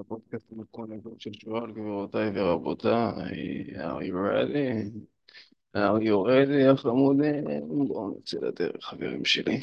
הפודקאסט 0.00 0.52
המתכון 0.52 0.90
של 1.18 1.32
שועל, 1.32 1.70
גבירותיי 1.72 2.30
ורבותיי, 2.34 3.66
are 3.74 4.02
you 4.02 4.12
ready? 4.12 4.90
are 5.76 6.00
you 6.00 6.26
ready, 6.26 6.52
יא 6.52 6.74
חמודים? 6.76 7.44
בואו 7.88 8.18
נצא 8.18 8.38
לדרך, 8.38 8.84
חברים 8.84 9.24
שלי. 9.24 9.60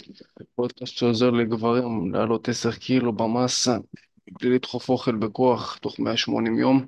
פודקאסט 0.55 0.97
שעוזר 0.97 1.29
לגברים 1.29 2.13
לעלות 2.13 2.49
10 2.49 2.71
קילו 2.71 3.13
במסה, 3.13 3.77
בלי 4.41 4.49
לדחוף 4.49 4.89
אוכל 4.89 5.15
בכוח, 5.15 5.77
תוך 5.77 5.99
180 5.99 6.59
יום, 6.59 6.85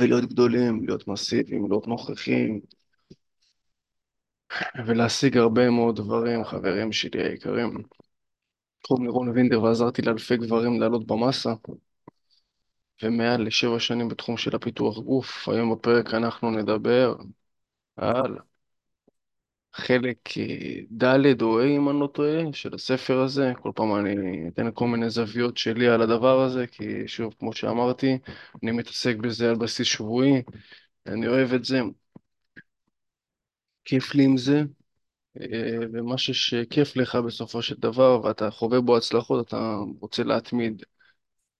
ולהיות 0.00 0.24
גדולים, 0.24 0.86
להיות 0.86 1.08
מסיביים, 1.08 1.68
להיות 1.68 1.86
נוכחים, 1.86 2.60
ולהשיג 4.86 5.36
הרבה 5.36 5.70
מאוד 5.70 5.96
דברים, 5.96 6.44
חברים 6.44 6.92
שלי 6.92 7.22
היקרים. 7.22 7.82
קוראים 8.82 9.04
לי 9.04 9.10
רון 9.10 9.28
וינדר 9.28 9.62
ועזרתי 9.62 10.02
לאלפי 10.02 10.36
גברים 10.36 10.80
לעלות 10.80 11.06
במסה 11.06 11.52
ומעל 13.02 13.46
לשבע 13.46 13.80
שנים 13.80 14.08
בתחום 14.08 14.36
של 14.36 14.56
הפיתוח 14.56 14.98
גוף. 14.98 15.48
היום 15.48 15.74
בפרק 15.74 16.14
אנחנו 16.14 16.50
נדבר 16.50 17.14
על 17.96 18.38
חלק 19.72 20.18
ד' 20.92 21.42
או 21.42 21.60
ה' 21.60 21.66
אם 21.66 21.88
אני 21.88 22.00
לא 22.00 22.06
טועה 22.06 22.52
של 22.52 22.74
הספר 22.74 23.20
הזה. 23.20 23.52
כל 23.62 23.70
פעם 23.74 23.94
אני 23.96 24.48
אתן 24.48 24.70
כל 24.74 24.86
מיני 24.86 25.10
זוויות 25.10 25.56
שלי 25.56 25.88
על 25.88 26.02
הדבר 26.02 26.40
הזה 26.40 26.66
כי 26.66 27.08
שוב 27.08 27.34
כמו 27.38 27.52
שאמרתי 27.52 28.18
אני 28.62 28.70
מתעסק 28.70 29.16
בזה 29.16 29.50
על 29.50 29.56
בסיס 29.56 29.86
שבועי, 29.86 30.42
אני 31.06 31.28
אוהב 31.28 31.52
את 31.54 31.64
זה, 31.64 31.80
כיף 33.88 34.14
לי 34.14 34.24
עם 34.24 34.36
זה. 34.36 34.62
אה, 35.40 35.78
ומשהו 35.92 36.34
שכיף 36.34 36.96
לך 36.96 37.16
בסופו 37.16 37.62
של 37.62 37.74
דבר 37.78 38.20
ואתה 38.24 38.50
חווה 38.50 38.80
בו 38.80 38.96
הצלחות, 38.96 39.48
אתה 39.48 39.76
רוצה 40.00 40.22
להתמיד 40.24 40.82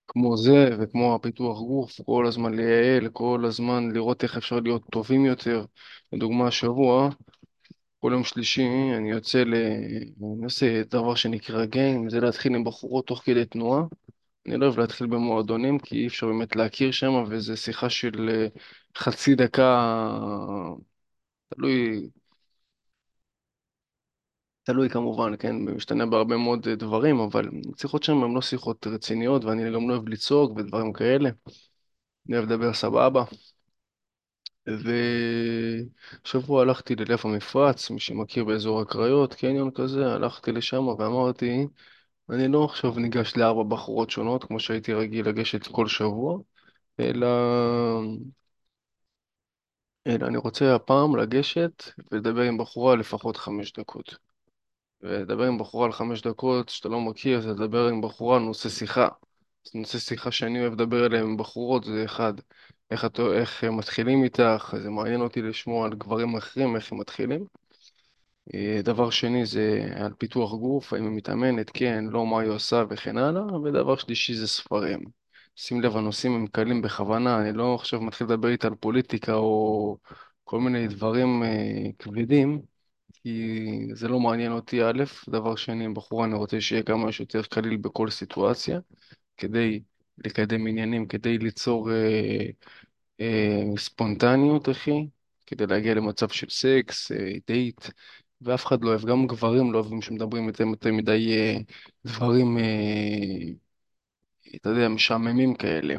כמו 0.08 0.36
זה 0.36 0.70
וכמו 0.80 1.14
הפיתוח 1.14 1.58
גוף, 1.58 2.00
כל 2.06 2.26
הזמן 2.26 2.54
לייעל, 2.54 3.08
כל 3.08 3.44
הזמן 3.46 3.92
לראות 3.92 4.22
איך 4.22 4.36
אפשר 4.36 4.60
להיות 4.60 4.82
טובים 4.92 5.24
יותר. 5.24 5.64
לדוגמה, 6.12 6.46
השבוע, 6.48 7.10
כל 8.00 8.10
יום 8.12 8.24
שלישי 8.24 8.68
אני 8.96 9.10
יוצא 9.10 9.38
ל... 9.44 9.54
אני 9.54 10.44
עושה 10.44 10.82
דבר 10.84 11.14
שנקרא 11.14 11.64
גיים, 11.64 12.10
זה 12.10 12.20
להתחיל 12.20 12.54
עם 12.54 12.64
בחורות 12.64 13.06
תוך 13.06 13.22
כדי 13.24 13.44
תנועה. 13.44 13.82
אני 14.46 14.56
לא 14.56 14.66
אוהב 14.66 14.78
להתחיל 14.80 15.06
במועדונים 15.06 15.78
כי 15.78 15.96
אי 15.96 16.06
אפשר 16.06 16.26
באמת 16.26 16.56
להכיר 16.56 16.90
שם, 16.90 17.24
וזו 17.28 17.56
שיחה 17.56 17.90
של 17.90 18.28
אה, 18.30 18.46
חצי 18.98 19.34
דקה, 19.34 19.94
תלוי 21.54 22.08
תלוי 24.68 24.88
כמובן, 24.88 25.32
כן, 25.38 25.56
משתנה 25.56 26.06
בהרבה 26.06 26.36
מאוד 26.36 26.68
אה, 26.68 26.74
דברים, 26.74 27.20
אבל 27.20 27.48
שיחות 27.76 28.02
שם 28.02 28.24
הן 28.24 28.34
לא 28.34 28.40
שיחות 28.42 28.86
רציניות, 28.86 29.44
ואני 29.44 29.72
גם 29.72 29.88
לא 29.88 29.94
אוהב 29.94 30.08
לצעוק 30.08 30.52
ודברים 30.56 30.92
כאלה. 30.92 31.30
אני 32.28 32.36
אוהב 32.36 32.44
לדבר 32.44 32.72
סבבה. 32.72 33.24
ושבוע 36.24 36.62
הלכתי 36.62 36.94
ללב 36.96 37.18
המפרץ, 37.24 37.90
מי 37.90 38.00
שמכיר 38.00 38.44
באזור 38.44 38.80
הקריות, 38.80 39.34
קניון 39.34 39.70
כזה, 39.70 40.06
הלכתי 40.14 40.52
לשם 40.52 40.88
ואמרתי, 40.88 41.66
אני 42.30 42.48
לא 42.48 42.64
עכשיו 42.64 42.98
ניגש 42.98 43.36
לארבע 43.36 43.62
בחורות 43.62 44.10
שונות, 44.10 44.44
כמו 44.44 44.60
שהייתי 44.60 44.92
רגיל 44.94 45.28
לגשת 45.28 45.66
כל 45.66 45.86
שבוע, 45.88 46.38
אלא, 47.00 47.28
אלא 50.06 50.26
אני 50.26 50.36
רוצה 50.36 50.74
הפעם 50.74 51.16
לגשת 51.16 51.82
ולדבר 52.12 52.42
עם 52.42 52.58
בחורה 52.58 52.96
לפחות 52.96 53.36
חמש 53.36 53.72
דקות. 53.72 54.27
ולדבר 55.02 55.44
עם 55.44 55.58
בחורה 55.58 55.86
על 55.86 55.92
חמש 55.92 56.22
דקות 56.22 56.68
שאתה 56.68 56.88
לא 56.88 57.00
מכיר, 57.00 57.40
זה 57.40 57.48
לדבר 57.48 57.88
עם 57.88 58.00
בחורה 58.00 58.36
על 58.36 58.42
נושא 58.42 58.68
שיחה. 58.68 59.08
אז 59.66 59.74
נושא 59.74 59.98
שיחה 59.98 60.30
שאני 60.30 60.60
אוהב 60.60 60.72
לדבר 60.72 61.04
עליהם 61.04 61.26
עם 61.26 61.36
בחורות 61.36 61.84
זה 61.84 62.04
אחד, 62.04 62.32
איך, 62.90 63.04
את, 63.04 63.20
איך 63.20 63.64
הם 63.64 63.76
מתחילים 63.76 64.24
איתך, 64.24 64.74
זה 64.82 64.90
מעניין 64.90 65.20
אותי 65.20 65.42
לשמוע 65.42 65.86
על 65.86 65.94
גברים 65.94 66.36
אחרים, 66.36 66.76
איך 66.76 66.92
הם 66.92 66.98
מתחילים. 66.98 67.44
אה, 68.54 68.80
דבר 68.84 69.10
שני 69.10 69.46
זה 69.46 69.88
על 69.96 70.12
פיתוח 70.18 70.52
גוף, 70.52 70.92
האם 70.92 71.04
היא 71.04 71.16
מתאמנת, 71.16 71.70
כן, 71.74 72.04
לא, 72.10 72.26
מה 72.26 72.40
היא 72.40 72.50
עושה 72.50 72.84
וכן 72.90 73.18
הלאה. 73.18 73.60
ודבר 73.60 73.96
שלישי 73.96 74.34
זה 74.34 74.46
ספרים. 74.46 75.00
שים 75.56 75.80
לב, 75.80 75.96
הנושאים 75.96 76.34
הם 76.34 76.46
קלים 76.46 76.82
בכוונה, 76.82 77.40
אני 77.40 77.52
לא 77.52 77.74
עכשיו 77.74 78.00
מתחיל 78.00 78.26
לדבר 78.26 78.48
איתה 78.48 78.66
על 78.66 78.74
פוליטיקה 78.74 79.34
או 79.34 79.96
כל 80.44 80.60
מיני 80.60 80.88
דברים 80.88 81.42
אה, 81.42 81.90
כבדים. 81.98 82.62
כי 83.28 83.94
זה 83.94 84.08
לא 84.08 84.20
מעניין 84.20 84.52
אותי 84.52 84.82
א', 84.84 85.04
דבר 85.28 85.56
שני, 85.56 85.88
בחורה 85.88 86.26
אני 86.26 86.34
רוצה 86.34 86.60
שיהיה 86.60 86.82
כמה 86.82 87.12
שיותר 87.12 87.42
קליל 87.42 87.76
בכל 87.76 88.10
סיטואציה, 88.10 88.80
כדי 89.36 89.80
לקדם 90.18 90.66
עניינים, 90.66 91.06
כדי 91.06 91.38
ליצור 91.38 91.92
אה, 91.92 92.46
אה, 93.20 93.62
ספונטניות, 93.78 94.68
אחי, 94.68 95.08
כדי 95.46 95.66
להגיע 95.66 95.94
למצב 95.94 96.28
של 96.28 96.48
סקס, 96.50 97.12
אה, 97.12 97.32
דייט, 97.46 97.80
ואף 98.40 98.66
אחד 98.66 98.84
לא 98.84 98.88
אוהב, 98.88 99.04
גם 99.06 99.26
גברים 99.26 99.72
לא 99.72 99.78
אוהבים 99.78 100.02
שמדברים 100.02 100.48
איתם 100.48 100.68
יותר 100.70 100.92
מדי 100.92 101.32
אה, 101.36 101.56
דברים, 102.04 102.58
אה, 102.58 103.52
אתה 104.56 104.68
יודע, 104.68 104.88
משעממים 104.88 105.54
כאלה, 105.54 105.94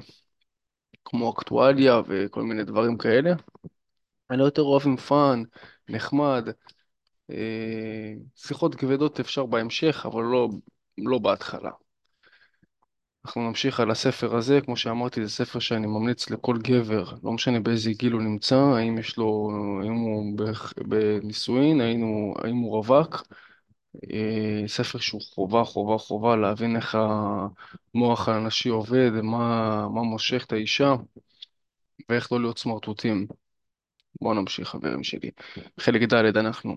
כמו 1.05 1.31
אקטואליה 1.31 2.01
וכל 2.07 2.43
מיני 2.43 2.63
דברים 2.63 2.97
כאלה. 2.97 3.33
אני 4.31 4.43
יותר 4.43 4.61
אוהב 4.61 4.81
עם 4.85 4.97
fun, 4.97 5.43
נחמד. 5.89 6.49
אה, 7.31 8.13
שיחות 8.35 8.75
כבדות 8.75 9.19
אפשר 9.19 9.45
בהמשך, 9.45 10.05
אבל 10.05 10.23
לא, 10.23 10.49
לא 10.97 11.19
בהתחלה. 11.19 11.71
אנחנו 13.25 13.47
נמשיך 13.47 13.79
על 13.79 13.91
הספר 13.91 14.35
הזה, 14.35 14.61
כמו 14.61 14.77
שאמרתי, 14.77 15.25
זה 15.25 15.29
ספר 15.31 15.59
שאני 15.59 15.87
ממליץ 15.87 16.29
לכל 16.29 16.57
גבר, 16.57 17.05
לא 17.23 17.31
משנה 17.31 17.59
באיזה 17.59 17.91
גיל 17.91 18.13
הוא 18.13 18.21
נמצא, 18.21 18.55
האם 18.55 18.97
יש 18.97 19.17
לו, 19.17 19.51
האם 19.81 19.93
הוא 19.93 20.37
בנישואין, 20.87 21.81
האם 21.81 22.01
הוא, 22.01 22.35
האם 22.43 22.57
הוא 22.57 22.75
רווק. 22.77 23.23
אה, 24.13 24.67
ספר 24.67 24.99
שהוא 24.99 25.21
חובה, 25.21 25.63
חובה, 25.63 25.97
חובה 25.97 26.35
להבין 26.35 26.75
איך 26.75 26.97
המוח 27.93 28.29
האנשי 28.29 28.69
עובד, 28.69 29.11
מה, 29.23 29.87
מה 29.89 30.01
מושך 30.01 30.45
את 30.45 30.51
האישה 30.51 30.95
ואיך 32.09 32.31
לא 32.31 32.41
להיות 32.41 32.59
סמרטוטים. 32.59 33.27
בואו 34.21 34.33
נמשיך, 34.33 34.67
חברים 34.67 35.03
שלי. 35.03 35.31
חלק 35.79 36.01
ד' 36.13 36.37
אנחנו 36.37 36.75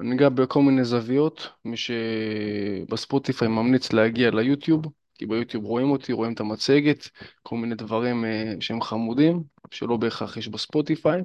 ניגע 0.00 0.28
בכל 0.28 0.62
מיני 0.62 0.84
זוויות, 0.84 1.48
מי 1.64 1.76
שבספוטיפיי 1.76 3.48
ממליץ 3.48 3.92
להגיע 3.92 4.30
ליוטיוב, 4.30 4.84
כי 5.14 5.26
ביוטיוב 5.26 5.64
רואים 5.64 5.90
אותי, 5.90 6.12
רואים 6.12 6.32
את 6.32 6.40
המצגת, 6.40 7.08
כל 7.42 7.56
מיני 7.56 7.74
דברים 7.74 8.24
אה, 8.24 8.54
שהם 8.60 8.80
חמודים, 8.80 9.42
שלא 9.70 9.96
בהכרח 9.96 10.36
יש 10.36 10.48
בספוטיפיי, 10.48 11.22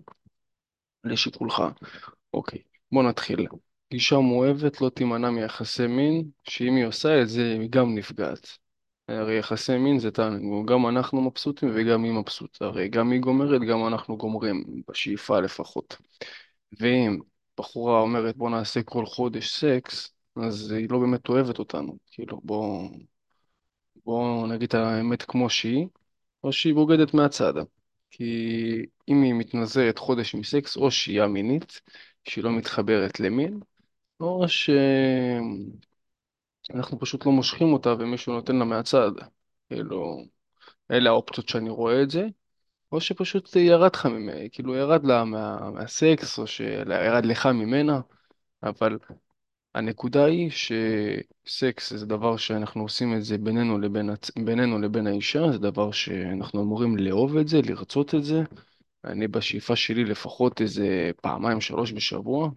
לשיקולך. 1.03 1.63
אוקיי, 2.34 2.59
בוא 2.91 3.03
נתחיל. 3.03 3.47
גישה 3.91 4.18
מואבת 4.18 4.81
לא 4.81 4.90
תימנע 4.90 5.30
מיחסי 5.30 5.88
מין, 5.88 6.30
שאם 6.44 6.75
היא 6.75 6.86
עושה 6.86 7.22
את 7.22 7.30
זה 7.30 7.57
היא 7.59 7.69
גם 7.69 7.96
נפגעת. 7.96 8.57
הרי 9.07 9.38
יחסי 9.38 9.78
מין 9.78 10.00
זה 10.00 10.12
תענוג, 10.12 10.72
גם 10.72 10.88
אנחנו 10.88 11.22
מבסוטים 11.22 11.72
וגם 11.74 12.03
היא 12.03 12.12
מבסוטה, 12.12 12.66
הרי 12.66 12.90
גם 12.90 13.12
היא 13.12 13.19
גומרת, 13.19 13.62
גם 13.62 13.88
אנחנו 13.88 14.18
גומרים, 14.18 14.63
בשאיפה 14.90 15.40
לפחות. 15.40 15.97
ואם 16.80 17.19
בחורה 17.59 18.00
אומרת 18.00 18.38
בוא 18.38 18.50
נעשה 18.50 18.84
כל 18.84 19.06
חודש 19.06 19.56
סקס, 19.56 20.14
אז 20.36 20.72
היא 20.72 20.88
לא 20.90 21.00
באמת 21.00 21.30
אוהבת 21.30 21.59
אותנו. 21.59 21.97
כאילו 22.12 22.42
בוא, 22.44 22.90
בוא 24.06 24.47
נגיד 24.47 24.68
את 24.68 24.74
האמת 24.74 25.24
כמו 25.24 25.50
שהיא, 25.50 25.88
או 26.44 26.53
שהיא 26.53 26.74
בוגדת 26.74 27.14
מהצד. 27.14 27.53
כי 28.12 28.25
אם 29.08 29.22
היא 29.22 29.34
מתנזרת 29.34 29.98
חודש 29.98 30.36
מסקס, 30.36 30.78
או 30.78 30.92
שהיא 30.92 31.22
א-מינית, 31.24 31.81
שהיא 32.24 32.44
לא 32.44 32.52
מתחברת 32.52 33.19
למין, 33.19 33.59
או 34.19 34.45
שאנחנו 36.69 37.00
פשוט 37.00 37.25
לא 37.25 37.31
מושכים 37.31 37.74
אותה 37.74 37.94
ומישהו 38.00 38.33
נותן 38.33 38.56
לה 38.56 38.66
מהצד. 38.66 39.12
כאילו, 39.69 40.24
אלה 40.92 41.10
האופציות 41.10 41.50
שאני 41.50 41.69
רואה 41.69 42.04
את 42.04 42.10
זה. 42.10 42.28
או 42.91 43.01
שפשוט 43.01 43.56
ירד 43.56 43.91
לך 43.95 44.06
ממנה, 44.06 44.50
כאילו 44.51 44.75
ירד 44.75 45.03
לה 45.06 45.24
מה, 45.25 45.71
מהסקס, 45.71 46.39
או 46.39 46.47
שירד 46.47 47.25
לך 47.25 47.45
ממנה, 47.45 48.01
אבל 48.63 49.00
הנקודה 49.75 50.25
היא 50.25 50.51
שסקס 50.51 51.94
זה 51.94 52.06
דבר 52.06 52.38
שאנחנו 52.38 52.81
עושים 52.81 53.15
את 53.18 53.24
זה 53.24 53.38
בינינו 53.38 53.80
לבין, 53.80 54.09
הצ... 54.09 54.31
בינינו 54.45 54.80
לבין 54.80 55.07
האישה, 55.07 55.51
זה 55.51 55.57
דבר 55.57 55.91
שאנחנו 55.91 56.62
אמורים 56.63 56.97
לאהוב 56.97 57.38
את 57.38 57.47
זה, 57.47 57.62
לרצות 57.62 58.15
את 58.15 58.24
זה. 58.24 58.44
אני 59.06 59.27
בשאיפה 59.27 59.75
שלי 59.75 60.06
לפחות 60.06 60.62
איזה 60.62 61.12
פעמיים, 61.21 61.62
שלוש 61.62 61.94
בשבוע. 61.94 62.50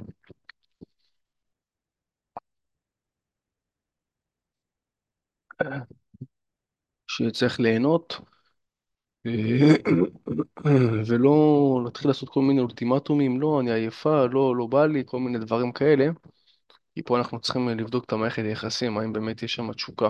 שצריך 7.07 7.61
ליהנות. 7.61 8.21
ולא 11.07 11.81
להתחיל 11.85 12.09
לעשות 12.11 12.29
כל 12.29 12.41
מיני 12.43 12.61
אולטימטומים, 12.61 13.41
לא, 13.41 13.61
אני 13.61 13.73
עייפה, 13.73 14.25
לא, 14.27 14.57
לא 14.57 14.67
בא 14.67 14.87
לי, 14.87 15.03
כל 15.07 15.21
מיני 15.21 15.39
דברים 15.39 15.73
כאלה. 15.73 16.07
כי 16.95 17.03
פה 17.03 17.19
אנחנו 17.19 17.41
צריכים 17.41 17.69
לבדוק 17.69 18.05
את 18.05 18.13
המערכת 18.13 18.43
היחסים, 18.45 18.99
האם 18.99 19.13
באמת 19.13 19.43
יש 19.43 19.55
שם 19.55 19.73
תשוקה. 19.73 20.09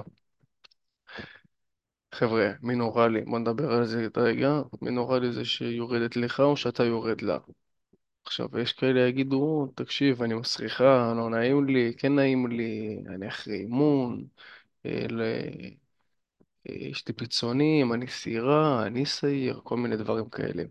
חבר'ה, 2.15 2.51
מי 2.63 2.75
נורא 2.75 3.09
לי? 3.09 3.21
בוא 3.25 3.39
נדבר 3.39 3.73
על 3.73 3.85
זה 3.87 4.09
רגע. 4.17 4.63
מי 4.83 4.91
נורא 4.91 5.19
לי 5.19 5.33
זה 5.33 5.45
שיורדת 5.45 6.17
לך 6.17 6.41
או 6.41 6.57
שאתה 6.57 6.85
יורד 6.85 7.21
לה. 7.23 7.39
עכשיו, 8.27 8.49
יש 8.61 8.73
כאלה 8.73 9.01
יגידו, 9.09 9.73
תקשיב, 9.77 10.23
אני 10.23 10.35
מסריחה, 10.35 11.15
לא 11.17 11.31
נעים 11.31 11.67
לי, 11.67 11.95
כן 11.99 12.15
נעים 12.15 12.47
לי, 12.47 12.99
אני 13.09 13.29
אחרי 13.29 13.55
אימון, 13.57 14.25
אה, 14.87 15.07
אה, 15.21 15.71
יש 16.67 17.09
לי 17.09 17.15
פיצונים, 17.15 17.93
אני 17.93 18.07
שעירה, 18.07 18.87
אני 18.87 19.07
שעיר, 19.07 19.61
כל 19.65 19.77
מיני 19.77 19.97
דברים 19.97 20.29
כאלה. 20.29 20.63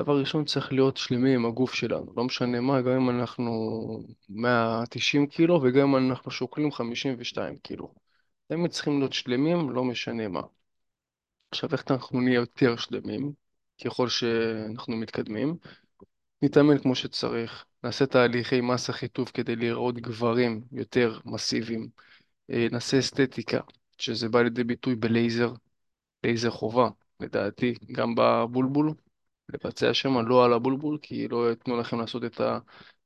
דבר 0.00 0.20
ראשון, 0.20 0.44
צריך 0.44 0.72
להיות 0.72 0.96
שלמים 0.96 1.38
עם 1.40 1.46
הגוף 1.46 1.74
שלנו, 1.74 2.12
לא 2.16 2.24
משנה 2.24 2.60
מה, 2.60 2.82
גם 2.82 2.90
אם 2.90 3.10
אנחנו 3.10 3.52
190 4.28 5.26
קילו 5.26 5.60
וגם 5.62 5.94
אם 5.96 6.10
אנחנו 6.10 6.30
שוקלים 6.30 6.72
52 6.72 7.58
קילו. 7.58 7.94
תמיד 8.48 8.70
צריכים 8.70 8.98
להיות 8.98 9.12
שלמים, 9.12 9.70
לא 9.70 9.84
משנה 9.84 10.28
מה. 10.28 10.42
עכשיו, 11.50 11.70
איך 11.72 11.84
אנחנו 11.90 12.20
נהיה 12.20 12.34
יותר 12.34 12.76
שלמים, 12.76 13.32
ככל 13.84 14.08
שאנחנו 14.08 14.96
מתקדמים? 14.96 15.56
נתאמן 16.42 16.78
כמו 16.78 16.94
שצריך, 16.94 17.64
נעשה 17.84 18.06
תהליכי 18.06 18.60
מסה 18.60 18.92
חיטוב 18.92 19.30
כדי 19.34 19.56
להיראות 19.56 19.94
גברים 19.94 20.64
יותר 20.72 21.20
מסיביים, 21.24 21.88
אה, 22.50 22.66
נעשה 22.72 22.98
אסתטיקה, 22.98 23.60
שזה 24.00 24.28
בא 24.28 24.42
לידי 24.42 24.64
ביטוי 24.64 24.94
בלייזר, 24.94 25.52
לייזר 26.24 26.50
חובה, 26.50 26.88
לדעתי, 27.20 27.74
גם 27.92 28.14
בבולבול, 28.16 28.94
לבצע 29.48 29.94
שם 29.94 30.26
לא 30.28 30.44
על 30.44 30.52
הבולבול, 30.52 30.98
כי 31.02 31.28
לא 31.28 31.50
ייתנו 31.50 31.76
לכם 31.76 32.00
לעשות 32.00 32.24
את 32.24 32.40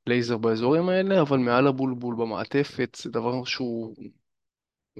הלייזר 0.06 0.36
באזורים 0.38 0.88
האלה, 0.88 1.20
אבל 1.20 1.38
מעל 1.38 1.66
הבולבול, 1.66 2.14
במעטפת, 2.14 2.96
זה 3.02 3.10
דבר 3.10 3.44
שהוא 3.44 3.94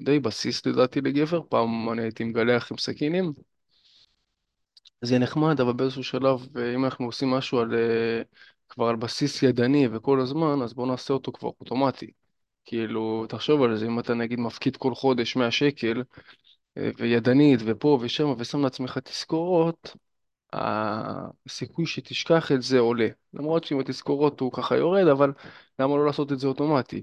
די 0.04 0.20
בסיס 0.20 0.66
לדעתי 0.66 1.00
לגבר, 1.00 1.42
פעם 1.48 1.90
אני 1.92 2.02
הייתי 2.02 2.24
מגלח 2.24 2.72
עם 2.72 2.78
סכינים, 2.78 3.32
זה 5.02 5.18
נחמד, 5.18 5.60
אבל 5.60 5.72
באיזשהו 5.72 6.04
שלב, 6.04 6.58
אם 6.74 6.84
אנחנו 6.84 7.06
עושים 7.06 7.30
משהו 7.30 7.58
על, 7.58 7.74
אה, 7.74 8.22
כבר 8.68 8.86
על 8.86 8.96
בסיס 8.96 9.42
ידני 9.42 9.88
וכל 9.92 10.20
הזמן, 10.20 10.62
אז 10.62 10.74
בואו 10.74 10.86
נעשה 10.86 11.14
אותו 11.14 11.32
כבר 11.32 11.48
אוטומטי. 11.60 12.23
כאילו, 12.64 13.26
תחשוב 13.28 13.62
על 13.62 13.76
זה, 13.76 13.86
אם 13.86 13.98
אתה 13.98 14.14
נגיד 14.14 14.40
מפקיד 14.40 14.76
כל 14.76 14.94
חודש 14.94 15.36
100 15.36 15.50
שקל, 15.50 16.02
אה, 16.78 16.90
וידנית, 16.98 17.60
ופה 17.66 17.98
ושם, 18.02 18.34
ושם 18.38 18.62
לעצמך 18.64 18.98
תזכורות, 18.98 19.96
הסיכוי 20.52 21.86
שתשכח 21.86 22.52
את 22.52 22.62
זה 22.62 22.78
עולה. 22.78 23.08
למרות 23.34 23.64
שעם 23.64 23.80
התזכורות 23.80 24.40
הוא 24.40 24.52
ככה 24.52 24.76
יורד, 24.76 25.08
אבל 25.08 25.32
למה 25.78 25.96
לא 25.96 26.06
לעשות 26.06 26.32
את 26.32 26.38
זה 26.40 26.46
אוטומטי? 26.48 27.02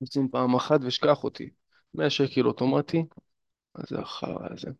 עושים 0.00 0.28
פעם 0.28 0.54
אחת 0.54 0.80
ושכח 0.82 1.24
אותי. 1.24 1.50
100 1.94 2.10
שקל 2.10 2.46
אוטומטי, 2.46 3.04
אז 3.74 3.84
זה 3.90 4.00
החרא 4.00 4.48
הזה. 4.52 4.70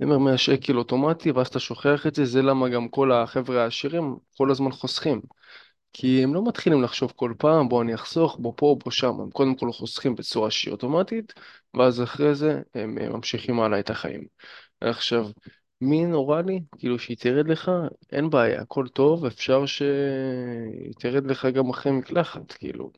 אני 0.00 0.10
אומר 0.10 0.18
100 0.18 0.38
שקל 0.38 0.76
אוטומטי, 0.78 1.30
ואז 1.30 1.46
אתה 1.46 1.58
שוכח 1.60 2.06
את 2.06 2.14
זה, 2.14 2.24
זה 2.24 2.42
למה 2.42 2.68
גם 2.68 2.88
כל 2.88 3.12
החבר'ה 3.12 3.62
העשירים 3.62 4.16
כל 4.36 4.50
הזמן 4.50 4.72
חוסכים. 4.72 5.20
כי 5.92 6.24
הם 6.24 6.34
לא 6.34 6.44
מתחילים 6.48 6.82
לחשוב 6.82 7.12
כל 7.16 7.34
פעם, 7.38 7.68
בוא 7.68 7.82
אני 7.82 7.94
אחסוך, 7.94 8.38
בוא 8.40 8.52
פה, 8.56 8.76
בוא 8.84 8.92
שם. 8.92 9.20
הם 9.20 9.30
קודם 9.30 9.56
כל 9.56 9.72
חוסכים 9.72 10.14
בצורה 10.14 10.50
שהיא 10.50 10.72
אוטומטית, 10.72 11.34
ואז 11.74 12.02
אחרי 12.02 12.34
זה 12.34 12.62
הם 12.74 12.94
ממשיכים 12.94 13.60
הלאה 13.60 13.80
את 13.80 13.90
החיים. 13.90 14.24
עכשיו, 14.80 15.26
מי 15.80 16.06
נורא 16.06 16.42
לי? 16.42 16.60
כאילו 16.78 16.98
שהיא 16.98 17.16
תרד 17.20 17.48
לך, 17.48 17.70
אין 18.12 18.30
בעיה, 18.30 18.62
הכל 18.62 18.88
טוב, 18.88 19.26
אפשר 19.26 19.66
שהיא 19.66 20.94
תרד 21.00 21.26
לך 21.26 21.46
גם 21.46 21.70
אחרי 21.70 21.92
מקלחת, 21.92 22.52
כאילו. 22.52 22.92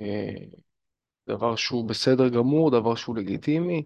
אה, 0.00 0.34
דבר 1.28 1.56
שהוא 1.56 1.88
בסדר 1.88 2.28
גמור, 2.28 2.70
דבר 2.70 2.94
שהוא 2.94 3.16
לגיטימי. 3.16 3.84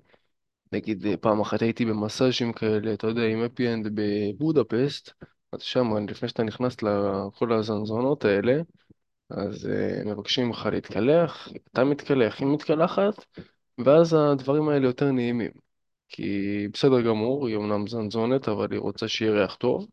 נגיד 0.74 1.06
פעם 1.20 1.40
אחת 1.40 1.62
הייתי 1.62 1.84
במסאז'ים 1.84 2.52
כאלה, 2.52 2.94
אתה 2.94 3.06
יודע, 3.06 3.22
עם 3.22 3.42
אפי 3.42 3.72
אנד 3.72 3.88
בבודפסט, 3.94 5.10
אז 5.52 5.62
שם, 5.62 6.06
לפני 6.08 6.28
שאתה 6.28 6.42
נכנס 6.42 6.76
לכל 6.82 7.52
הזנזונות 7.52 8.24
האלה, 8.24 8.62
אז 9.30 9.64
uh, 9.64 10.08
מבקשים 10.08 10.46
ממך 10.46 10.68
להתקלח, 10.72 11.48
אתה 11.72 11.84
מתקלח, 11.84 12.40
היא 12.40 12.48
מתקלחת, 12.48 13.24
ואז 13.78 14.14
הדברים 14.14 14.68
האלה 14.68 14.86
יותר 14.86 15.12
נעימים. 15.12 15.50
כי 16.08 16.68
בסדר 16.72 17.00
גמור, 17.00 17.46
היא 17.46 17.56
אמנם 17.56 17.86
זנזונת, 17.86 18.48
אבל 18.48 18.72
היא 18.72 18.80
רוצה 18.80 19.08
שיהיה 19.08 19.32
ריח 19.32 19.54
טוב. 19.54 19.86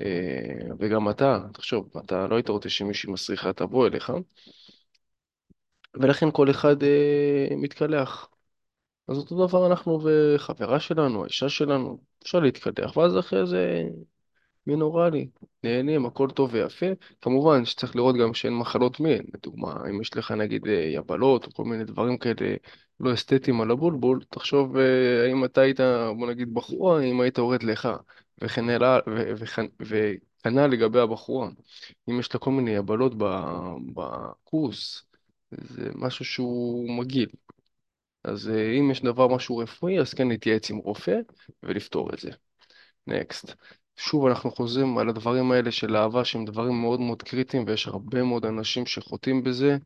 Uh, 0.00 0.02
וגם 0.78 1.10
אתה, 1.10 1.38
תחשוב, 1.52 1.96
אתה 2.04 2.26
לא 2.26 2.36
היית 2.36 2.48
רוצה 2.48 2.68
שמישהי 2.68 3.12
מסריחה 3.12 3.52
תבוא 3.52 3.86
אליך, 3.86 4.12
ולכן 5.94 6.26
כל 6.32 6.50
אחד 6.50 6.82
uh, 6.82 7.56
מתקלח. 7.56 8.28
אז 9.08 9.16
אותו 9.18 9.46
דבר 9.46 9.66
אנחנו 9.66 10.00
וחברה 10.04 10.80
שלנו, 10.80 11.22
האישה 11.22 11.48
שלנו, 11.48 11.98
אפשר 12.22 12.40
להתקדח, 12.40 12.96
ואז 12.96 13.18
אחרי 13.18 13.46
זה 13.46 13.82
מינורלי, 14.66 15.28
נהנים, 15.64 16.06
הכל 16.06 16.30
טוב 16.30 16.50
ויפה. 16.54 16.86
כמובן 17.20 17.64
שצריך 17.64 17.96
לראות 17.96 18.16
גם 18.16 18.34
שאין 18.34 18.54
מחלות 18.54 19.00
מין, 19.00 19.22
לדוגמה, 19.34 19.74
אם 19.90 20.00
יש 20.00 20.16
לך 20.16 20.30
נגיד 20.32 20.66
אה, 20.68 20.72
יבלות 20.72 21.46
או 21.46 21.52
כל 21.52 21.64
מיני 21.64 21.84
דברים 21.84 22.18
כאלה 22.18 22.56
לא 23.00 23.14
אסתטיים 23.14 23.60
על 23.60 23.70
הבולבול, 23.70 24.20
תחשוב 24.30 24.76
אה, 24.76 25.24
האם 25.26 25.44
אתה 25.44 25.60
היית, 25.60 25.80
בוא 26.18 26.26
נגיד 26.30 26.54
בחורה, 26.54 27.02
אם 27.02 27.20
היית 27.20 27.38
יורד 27.38 27.62
לך, 27.62 27.88
וכן 28.42 28.68
הלאה, 28.68 28.98
ו- 29.08 29.32
וכן- 29.36 29.66
וכנ"ל 29.80 30.66
לגבי 30.66 31.00
הבחורה. 31.00 31.48
אם 32.10 32.20
יש 32.20 32.34
לה 32.34 32.40
כל 32.40 32.50
מיני 32.50 32.70
יבלות 32.70 33.12
ב- 33.18 33.74
בכוס, 33.94 35.04
זה 35.50 35.90
משהו 35.94 36.24
שהוא 36.24 36.90
מגעיל. 36.98 37.28
אז 38.24 38.48
אה, 38.48 38.72
אם 38.80 38.90
יש 38.90 39.02
דבר 39.02 39.28
משהו 39.28 39.56
רפואי, 39.58 40.00
אז 40.00 40.14
כן 40.14 40.28
להתייעץ 40.28 40.70
עם 40.70 40.76
רופא 40.76 41.16
ולפתור 41.62 42.14
את 42.14 42.18
זה. 42.18 42.30
נקסט. 43.06 43.54
שוב 43.96 44.26
אנחנו 44.26 44.50
חוזרים 44.50 44.98
על 44.98 45.08
הדברים 45.08 45.52
האלה 45.52 45.70
של 45.72 45.96
אהבה 45.96 46.24
שהם 46.24 46.44
דברים 46.44 46.80
מאוד 46.80 47.00
מאוד 47.00 47.22
קריטיים 47.22 47.64
ויש 47.66 47.86
הרבה 47.86 48.22
מאוד 48.22 48.46
אנשים 48.46 48.86
שחוטאים 48.86 49.42
בזה 49.42 49.76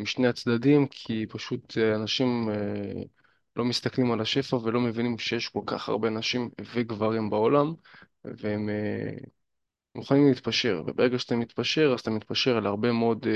משני 0.00 0.28
הצדדים 0.28 0.86
כי 0.90 1.26
פשוט 1.28 1.78
אה, 1.78 1.94
אנשים 1.94 2.50
אה, 2.50 3.02
לא 3.56 3.64
מסתכלים 3.64 4.12
על 4.12 4.20
השפע 4.20 4.56
ולא 4.56 4.80
מבינים 4.80 5.18
שיש 5.18 5.48
כל 5.48 5.62
כך 5.66 5.88
הרבה 5.88 6.10
נשים 6.10 6.50
וגברים 6.74 7.30
בעולם 7.30 7.74
והם 8.24 8.68
אה, 8.68 9.10
מוכנים 9.94 10.28
להתפשר 10.28 10.82
וברגע 10.86 11.18
שאתה 11.18 11.36
מתפשר 11.36 11.92
אז 11.94 12.00
אתה 12.00 12.10
מתפשר 12.10 12.56
על 12.56 12.66
הרבה 12.66 12.92
מאוד 12.92 13.26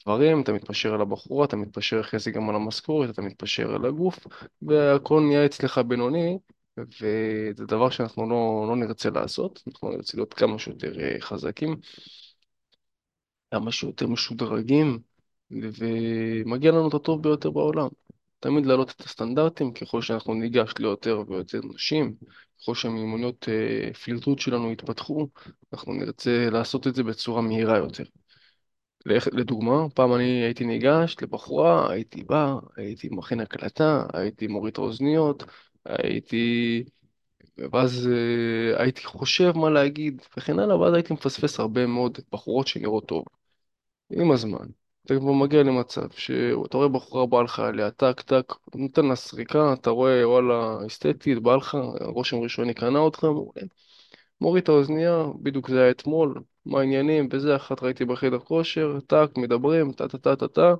דברים, 0.00 0.40
אתה 0.42 0.52
מתפשר 0.52 0.94
על 0.94 1.00
הבחורה, 1.00 1.44
אתה 1.44 1.56
מתפשר 1.56 2.00
אחרי 2.00 2.20
זה 2.20 2.30
גם 2.30 2.48
על 2.48 2.54
המשכורת, 2.54 3.10
אתה 3.10 3.22
מתפשר 3.22 3.74
על 3.74 3.86
הגוף, 3.86 4.26
והכל 4.62 5.20
נהיה 5.20 5.46
אצלך 5.46 5.78
בינוני, 5.78 6.38
וזה 6.78 7.66
דבר 7.66 7.90
שאנחנו 7.90 8.30
לא, 8.30 8.64
לא 8.68 8.76
נרצה 8.76 9.10
לעשות, 9.10 9.62
אנחנו 9.68 9.90
נרצה 9.90 10.16
להיות 10.16 10.34
כמה 10.34 10.58
שיותר 10.58 11.00
אה, 11.00 11.20
חזקים, 11.20 11.76
כמה 13.50 13.72
שיותר 13.72 14.06
משודרגים, 14.06 14.98
ומגיע 15.50 16.72
לנו 16.72 16.88
את 16.88 16.94
הטוב 16.94 17.22
ביותר 17.22 17.50
בעולם. 17.50 17.88
תמיד 18.40 18.66
להעלות 18.66 18.90
את 18.90 19.00
הסטנדרטים 19.00 19.72
ככל 19.72 20.02
שאנחנו 20.02 20.34
ניגש 20.34 20.72
ליותר 20.78 21.22
ויותר 21.28 21.60
נשים, 21.74 22.14
ככל 22.62 22.74
שהמיומנויות 22.74 23.48
אה, 23.48 23.90
שלנו 24.38 24.72
יתפתחו, 24.72 25.28
אנחנו 25.72 25.92
נרצה 25.92 26.50
לעשות 26.50 26.86
את 26.86 26.94
זה 26.94 27.02
בצורה 27.02 27.42
מהירה 27.42 27.78
יותר. 27.78 28.04
לדוגמה, 29.06 29.90
פעם 29.94 30.14
אני 30.14 30.24
הייתי 30.44 30.64
ניגש 30.64 31.16
לבחורה, 31.22 31.92
הייתי 31.92 32.22
בא, 32.22 32.54
הייתי 32.76 33.08
מכין 33.10 33.40
הקלטה, 33.40 34.06
הייתי 34.12 34.46
מוריד 34.46 34.72
את 34.72 34.78
האוזניות, 34.78 35.44
הייתי... 35.84 36.84
ואז 37.72 38.08
אה, 38.12 38.82
הייתי 38.82 39.04
חושב 39.04 39.52
מה 39.56 39.70
להגיד 39.70 40.22
וכן 40.36 40.58
הלאה, 40.58 40.80
ואז 40.80 40.94
הייתי 40.94 41.14
מפספס 41.14 41.60
הרבה 41.60 41.86
מאוד 41.86 42.18
בחורות 42.32 42.68
שנראות 42.68 43.06
טוב. 43.06 43.24
עם 44.10 44.30
הזמן, 44.30 44.66
אתה 45.06 45.14
כבר 45.14 45.32
מגיע 45.32 45.62
למצב 45.62 46.10
שאתה 46.10 46.76
רואה 46.76 46.88
בחורה 46.88 47.26
בא 47.26 47.42
לך 47.42 47.58
עליה, 47.60 47.90
טק 47.90 48.20
טק, 48.20 48.52
נותן 48.74 49.06
לה 49.06 49.16
סריקה, 49.16 49.72
אתה 49.72 49.90
רואה 49.90 50.28
וואלה 50.28 50.86
אסתטית, 50.86 51.38
בא 51.38 51.56
לך, 51.56 51.76
רושם 52.00 52.36
ראשוני 52.36 52.74
קנה 52.74 52.98
אותך, 52.98 53.24
מעולה. 53.24 53.62
מוריד 54.42 54.62
את 54.62 54.68
האוזנייה, 54.68 55.24
בדיוק 55.42 55.68
זה 55.70 55.82
היה 55.82 55.90
אתמול, 55.90 56.42
מה 56.66 56.80
העניינים, 56.80 57.28
וזה, 57.32 57.56
אחת 57.56 57.82
ראיתי 57.82 58.04
בחדר 58.04 58.38
כושר, 58.38 59.00
טאק, 59.06 59.38
מדברים, 59.38 59.92
טה 59.92 60.08
טה 60.08 60.18
טה 60.18 60.36
טה 60.36 60.48
טה, 60.48 60.74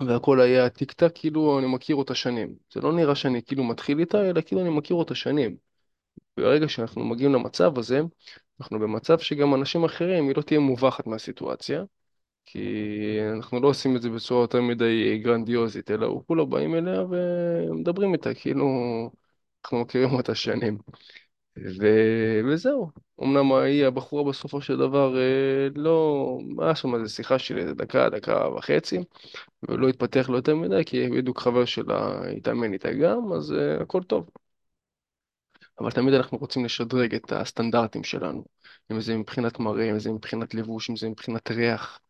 והכל 0.00 0.40
היה 0.40 0.68
טיק 0.70 0.92
טק, 0.92 1.12
כאילו 1.14 1.58
אני 1.58 1.66
מכיר 1.66 1.96
אותה 1.96 2.14
שנים. 2.14 2.54
זה 2.74 2.80
לא 2.80 2.92
נראה 2.92 3.14
שאני 3.14 3.42
כאילו 3.42 3.64
מתחיל 3.64 3.98
איתה, 3.98 4.30
אלא 4.30 4.40
כאילו 4.40 4.60
אני 4.60 4.70
מכיר 4.70 4.96
אותה 4.96 5.14
שנים. 5.14 5.56
ברגע 6.36 6.68
שאנחנו 6.68 7.04
מגיעים 7.04 7.32
למצב 7.32 7.78
הזה, 7.78 8.00
אנחנו 8.60 8.78
במצב 8.78 9.18
שגם 9.18 9.54
אנשים 9.54 9.84
אחרים, 9.84 10.28
היא 10.28 10.36
לא 10.36 10.42
תהיה 10.42 10.60
מובכת 10.60 11.06
מהסיטואציה, 11.06 11.84
כי 12.46 12.60
אנחנו 13.36 13.60
לא 13.60 13.68
עושים 13.68 13.96
את 13.96 14.02
זה 14.02 14.10
בצורה 14.10 14.42
יותר 14.44 14.62
מדי 14.62 15.18
גרנדיוזית, 15.24 15.90
אלא 15.90 16.06
הוא 16.06 16.24
כולו 16.26 16.46
באים 16.46 16.74
אליה 16.74 17.02
ומדברים 17.10 18.14
איתה, 18.14 18.34
כאילו 18.34 18.66
אנחנו 19.64 19.80
מכירים 19.80 20.10
אותה 20.14 20.34
שנים. 20.34 20.78
ו... 21.56 21.86
וזהו. 22.48 22.90
אמנם 23.22 23.52
היא, 23.52 23.86
הבחורה 23.86 24.24
בסופו 24.30 24.60
של 24.60 24.76
דבר, 24.76 25.18
אה, 25.18 25.68
לא... 25.76 26.38
היה 26.58 26.74
שם 26.74 26.94
איזה 26.94 27.08
שיחה 27.08 27.38
של 27.38 27.58
איזה 27.58 27.74
דקה, 27.74 28.10
דקה 28.10 28.48
וחצי, 28.48 28.98
ולא 29.68 29.88
התפתח 29.88 30.28
לו 30.28 30.36
יותר 30.36 30.56
מדי, 30.56 30.82
כי 30.86 31.08
בדיוק 31.08 31.40
חבר 31.40 31.64
שלה 31.64 32.20
התאמן 32.36 32.72
איתה 32.72 32.92
גם, 32.92 33.32
אז 33.32 33.52
uh, 33.52 33.82
הכל 33.82 34.02
טוב. 34.02 34.30
אבל 35.80 35.90
תמיד 35.90 36.14
אנחנו 36.14 36.38
רוצים 36.38 36.64
לשדרג 36.64 37.14
את 37.14 37.32
הסטנדרטים 37.32 38.04
שלנו, 38.04 38.44
אם 38.92 39.00
זה 39.00 39.16
מבחינת 39.16 39.60
מראה, 39.60 39.90
אם 39.90 39.98
זה 39.98 40.12
מבחינת 40.12 40.54
לבוש, 40.54 40.90
אם 40.90 40.96
זה 40.96 41.08
מבחינת 41.08 41.50
ריח. 41.50 42.00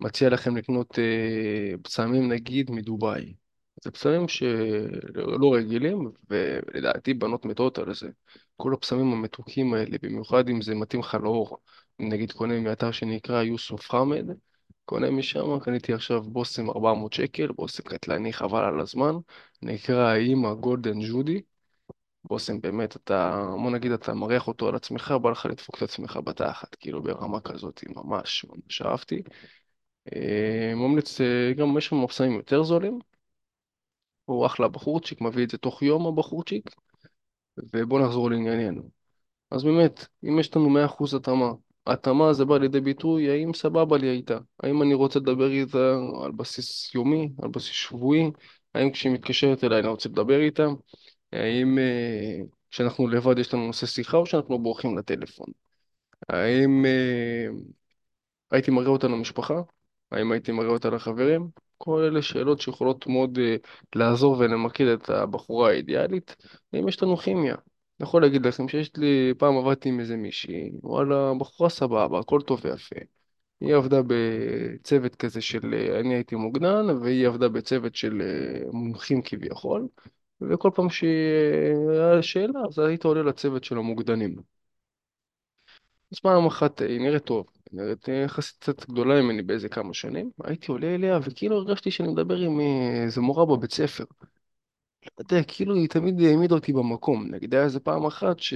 מציע 0.00 0.28
לכם 0.28 0.56
לקנות 0.56 0.98
אה, 0.98 1.76
בשמים 1.84 2.32
נגיד 2.32 2.70
מדובאי. 2.70 3.34
זה 3.84 3.90
בשמים 3.90 4.28
שלא 4.28 5.54
רגילים, 5.54 6.10
ולדעתי 6.30 7.14
בנות 7.14 7.44
מתות 7.44 7.78
על 7.78 7.94
זה. 7.94 8.08
כל 8.58 8.72
הבשמים 8.74 9.12
המתוקים 9.12 9.74
האלה, 9.74 9.96
במיוחד 10.02 10.48
אם 10.48 10.62
זה 10.62 10.74
מתאים 10.74 11.00
לך 11.00 11.14
לאור. 11.14 11.58
נגיד 11.98 12.32
קונה 12.32 12.60
מאתר 12.60 12.90
שנקרא 12.90 13.42
יוסוף 13.42 13.90
חמד, 13.90 14.24
קונה 14.84 15.10
משם, 15.10 15.58
קניתי 15.60 15.92
עכשיו 15.92 16.22
בושם 16.22 16.70
400 16.70 17.12
שקל, 17.12 17.46
בושם 17.52 17.82
קטלני 17.82 18.32
חבל 18.32 18.64
על 18.64 18.80
הזמן, 18.80 19.14
נקרא 19.62 20.08
האימא 20.08 20.54
גולדן 20.54 20.98
ג'ודי. 21.10 21.42
בושם 22.24 22.60
באמת, 22.60 22.96
אתה, 22.96 23.44
בוא 23.62 23.70
נגיד, 23.70 23.92
אתה 23.92 24.14
מריח 24.14 24.48
אותו 24.48 24.68
על 24.68 24.74
עצמך, 24.76 25.14
בא 25.22 25.30
לך 25.30 25.46
לדפוק 25.46 25.76
את 25.76 25.82
עצמך 25.82 26.18
בתחת, 26.24 26.74
כאילו 26.74 27.02
ברמה 27.02 27.40
כזאת, 27.40 27.84
ממש, 27.96 28.44
ממש 28.44 28.82
אהבתי. 28.82 29.22
אה, 30.12 30.72
ממליץ, 30.76 31.20
אה, 31.20 31.52
גם 31.56 31.78
יש 31.78 31.86
שם 31.86 32.04
מחסנים 32.04 32.32
יותר 32.32 32.62
זולים, 32.62 32.98
הוא 34.24 34.46
אחלה 34.46 34.68
בחורצ'יק, 34.68 35.20
מביא 35.20 35.44
את 35.44 35.50
זה 35.50 35.58
תוך 35.58 35.82
יום 35.82 36.06
הבחורצ'יק, 36.06 36.70
ובוא 37.74 38.00
נחזור 38.00 38.30
לענייננו. 38.30 38.90
אז 39.50 39.64
באמת, 39.64 40.06
אם 40.24 40.38
יש 40.38 40.56
לנו 40.56 40.70
100% 40.70 41.14
התאמה, 41.14 41.52
התאמה 41.86 42.32
זה 42.32 42.44
בא 42.44 42.58
לידי 42.58 42.80
ביטוי 42.80 43.30
האם 43.30 43.54
סבבה 43.54 43.98
לי 43.98 44.10
איתה, 44.10 44.38
האם 44.62 44.82
אני 44.82 44.94
רוצה 44.94 45.18
לדבר 45.18 45.50
איתה 45.50 45.96
על 46.24 46.32
בסיס 46.32 46.94
יומי, 46.94 47.32
על 47.42 47.48
בסיס 47.50 47.72
שבועי, 47.72 48.30
האם 48.74 48.90
כשהיא 48.90 49.12
מתקשרת 49.12 49.64
אליי 49.64 49.80
אני 49.80 49.88
רוצה 49.88 50.08
לדבר 50.08 50.40
איתה, 50.40 50.66
האם 51.32 51.78
אה, 51.78 52.38
כשאנחנו 52.70 53.08
לבד 53.08 53.38
יש 53.38 53.54
לנו 53.54 53.66
נושא 53.66 53.86
שיחה 53.86 54.16
או 54.16 54.26
שאנחנו 54.26 54.58
בורחים 54.58 54.98
לטלפון, 54.98 55.46
האם 56.28 56.86
אה, 56.86 57.48
הייתי 58.50 58.70
מראה 58.70 58.88
אותה 58.88 59.08
למשפחה? 59.08 59.62
האם 60.12 60.32
הייתי 60.32 60.52
מראה 60.52 60.70
אותה 60.70 60.90
לחברים? 60.90 61.50
כל 61.78 62.02
אלה 62.02 62.22
שאלות 62.22 62.60
שיכולות 62.60 63.06
מאוד 63.06 63.38
uh, 63.38 63.68
לעזור 63.96 64.36
ולמקד 64.38 64.86
את 64.86 65.10
הבחורה 65.10 65.70
האידיאלית. 65.70 66.36
אם 66.74 66.88
יש 66.88 67.02
לנו 67.02 67.16
כימיה. 67.16 67.54
אני 67.54 68.06
יכול 68.08 68.22
להגיד 68.22 68.46
לכם 68.46 68.68
שיש 68.68 68.96
לי, 68.96 69.34
פעם 69.38 69.56
עבדתי 69.58 69.88
עם 69.88 70.00
איזה 70.00 70.16
מישהי, 70.16 70.70
וואלה, 70.82 71.32
בחורה 71.38 71.70
סבבה, 71.70 72.18
הכל 72.18 72.40
טוב 72.42 72.60
ויפה. 72.64 72.96
היא 73.60 73.74
עבדה 73.74 74.00
בצוות 74.06 75.14
כזה 75.14 75.40
של, 75.40 75.74
אה, 75.74 76.00
אני 76.00 76.14
הייתי 76.14 76.34
מוגנן, 76.36 76.90
והיא 77.02 77.26
עבדה 77.28 77.48
בצוות 77.48 77.94
של 77.94 78.22
אה, 78.22 78.70
מומחים 78.72 79.22
כביכול, 79.22 79.88
וכל 80.40 80.70
פעם 80.74 80.90
שהיה 80.90 82.22
שאלה, 82.22 82.60
אז 82.68 82.78
היית 82.78 83.04
עולה 83.04 83.22
לצוות 83.22 83.64
של 83.64 83.78
המוגדנים. 83.78 84.36
אז 86.12 86.18
פעם 86.18 86.46
אחת 86.46 86.80
היא 86.80 87.00
נראית 87.00 87.24
טוב, 87.24 87.46
היא 87.72 87.80
נראית 87.80 88.08
יחסית 88.08 88.56
קצת 88.60 88.84
גדולה 88.90 89.22
ממני 89.22 89.42
באיזה 89.42 89.68
כמה 89.68 89.94
שנים, 89.94 90.30
הייתי 90.44 90.72
עולה 90.72 90.94
אליה 90.94 91.18
וכאילו 91.22 91.56
הרגשתי 91.56 91.90
שאני 91.90 92.08
מדבר 92.08 92.36
עם 92.36 92.60
אה, 92.60 93.02
איזה 93.04 93.20
מורה 93.20 93.46
בבית 93.46 93.72
ספר. 93.72 94.04
לא 95.04 95.10
יודע, 95.18 95.44
כאילו 95.48 95.74
היא 95.74 95.88
תמיד 95.88 96.20
העמידה 96.20 96.54
אותי 96.54 96.72
במקום. 96.72 97.26
נגיד 97.30 97.54
היה 97.54 97.64
איזה 97.64 97.80
פעם 97.80 98.06
אחת 98.06 98.40
ש... 98.40 98.54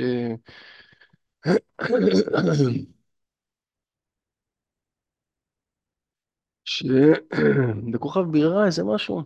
ש... 6.64 6.82
בכוכב 7.92 8.20
ביררה 8.20 8.66
איזה 8.66 8.84
משהו. 8.84 9.22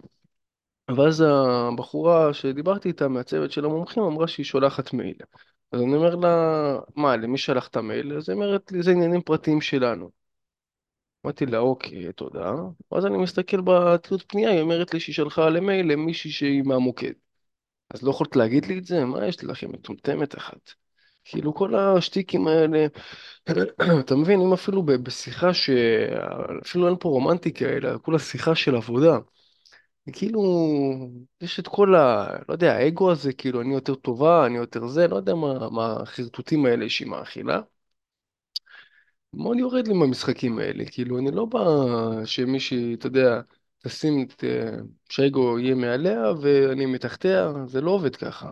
ואז 0.97 1.25
הבחורה 1.29 2.35
שדיברתי 2.35 2.89
איתה 2.89 3.09
מהצוות 3.09 3.51
של 3.53 3.65
המומחים 3.65 4.03
אמרה 4.03 4.29
שהיא 4.29 4.47
שולחת 4.47 4.93
מייל. 4.93 5.17
אז 5.73 5.81
אני 5.81 5.95
אומר 5.95 6.15
לה, 6.15 6.29
מה, 6.97 7.17
למי 7.17 7.39
שלח 7.39 7.69
את 7.69 7.77
המייל? 7.77 8.17
אז 8.17 8.29
היא 8.29 8.35
אומרת 8.37 8.73
לי, 8.73 8.83
זה 8.83 8.91
עניינים 8.91 9.23
פרטיים 9.23 9.61
שלנו. 9.61 10.11
אמרתי 11.25 11.47
לה, 11.47 11.59
אוקיי, 11.59 12.13
תודה. 12.13 12.53
ואז 12.93 13.07
אני 13.07 13.19
מסתכל 13.19 13.61
בתלות 13.61 14.23
פנייה, 14.29 14.51
היא 14.51 14.61
אומרת 14.61 14.95
לי 14.95 15.01
שהיא 15.01 15.15
שלחה 15.15 15.49
למייל 15.49 15.93
למישהי 15.93 16.31
שהיא 16.31 16.63
מהמוקד. 16.63 17.13
אז 17.91 18.03
לא 18.03 18.11
יכולת 18.11 18.37
להגיד 18.37 18.67
לי 18.67 18.79
את 18.79 18.85
זה? 18.85 19.05
מה 19.05 19.27
יש 19.27 19.45
לכם, 19.45 19.73
מטומטמת 19.73 20.39
אחת? 20.39 20.71
כאילו 21.25 21.55
כל 21.55 21.75
השטיקים 21.75 22.47
האלה, 22.49 22.87
אתה 24.01 24.15
מבין, 24.17 24.41
אם 24.41 24.53
אפילו 24.53 24.83
בשיחה 24.83 25.55
שאפילו 25.55 26.89
אין 26.89 26.97
פה 27.01 27.09
רומנטיקה, 27.09 27.65
אלא 27.65 27.99
כולה 28.03 28.19
שיחה 28.19 28.55
של 28.55 28.77
עבודה, 28.77 29.19
כאילו, 30.13 30.41
יש 31.41 31.61
את 31.61 31.69
כל 31.69 31.95
ה... 31.95 32.27
לא 32.49 32.55
יודע, 32.55 32.73
האגו 32.77 33.11
הזה, 33.13 33.33
כאילו, 33.33 33.61
אני 33.61 33.75
יותר 33.75 33.95
טובה, 33.95 34.47
אני 34.47 34.57
יותר 34.57 34.87
זה, 34.87 35.09
לא 35.09 35.17
יודע 35.17 35.35
מה, 35.35 35.71
מה 35.71 35.93
החרטוטים 36.03 36.67
האלה 36.67 36.89
שהיא 36.89 37.09
מאכילה. 37.09 37.61
מאוד 39.33 39.59
יורד 39.59 39.89
לי 39.89 39.95
מהמשחקים 39.95 40.59
האלה, 40.59 40.85
כאילו, 40.91 41.19
אני 41.19 41.31
לא 41.31 41.45
בא 41.45 41.61
שמישהי, 42.25 42.95
אתה 42.95 43.07
יודע, 43.07 43.41
תשים 43.85 44.23
את... 44.23 44.45
אה, 44.45 44.77
שהאגו 45.09 45.59
יהיה 45.59 45.75
מעליה 45.75 46.33
ואני 46.41 46.87
מתחתיה, 46.87 47.53
זה 47.67 47.81
לא 47.81 47.91
עובד 47.91 48.17
ככה. 48.17 48.51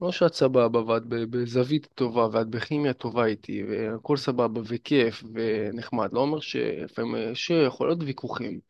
לא 0.00 0.12
שאת 0.12 0.34
סבבה 0.34 0.84
ואת 0.84 1.02
בזווית 1.06 1.88
טובה 1.94 2.28
ואת 2.32 2.48
בכימיה 2.48 2.92
טובה 2.92 3.24
איתי 3.26 3.64
והכל 3.64 4.16
סבבה 4.16 4.60
וכיף 4.64 5.24
ונחמד, 5.34 6.12
לא 6.12 6.20
אומר 6.20 6.40
שלפעמים 6.40 7.34
שיכול 7.34 7.88
להיות 7.88 8.02
ויכוחים, 8.02 8.60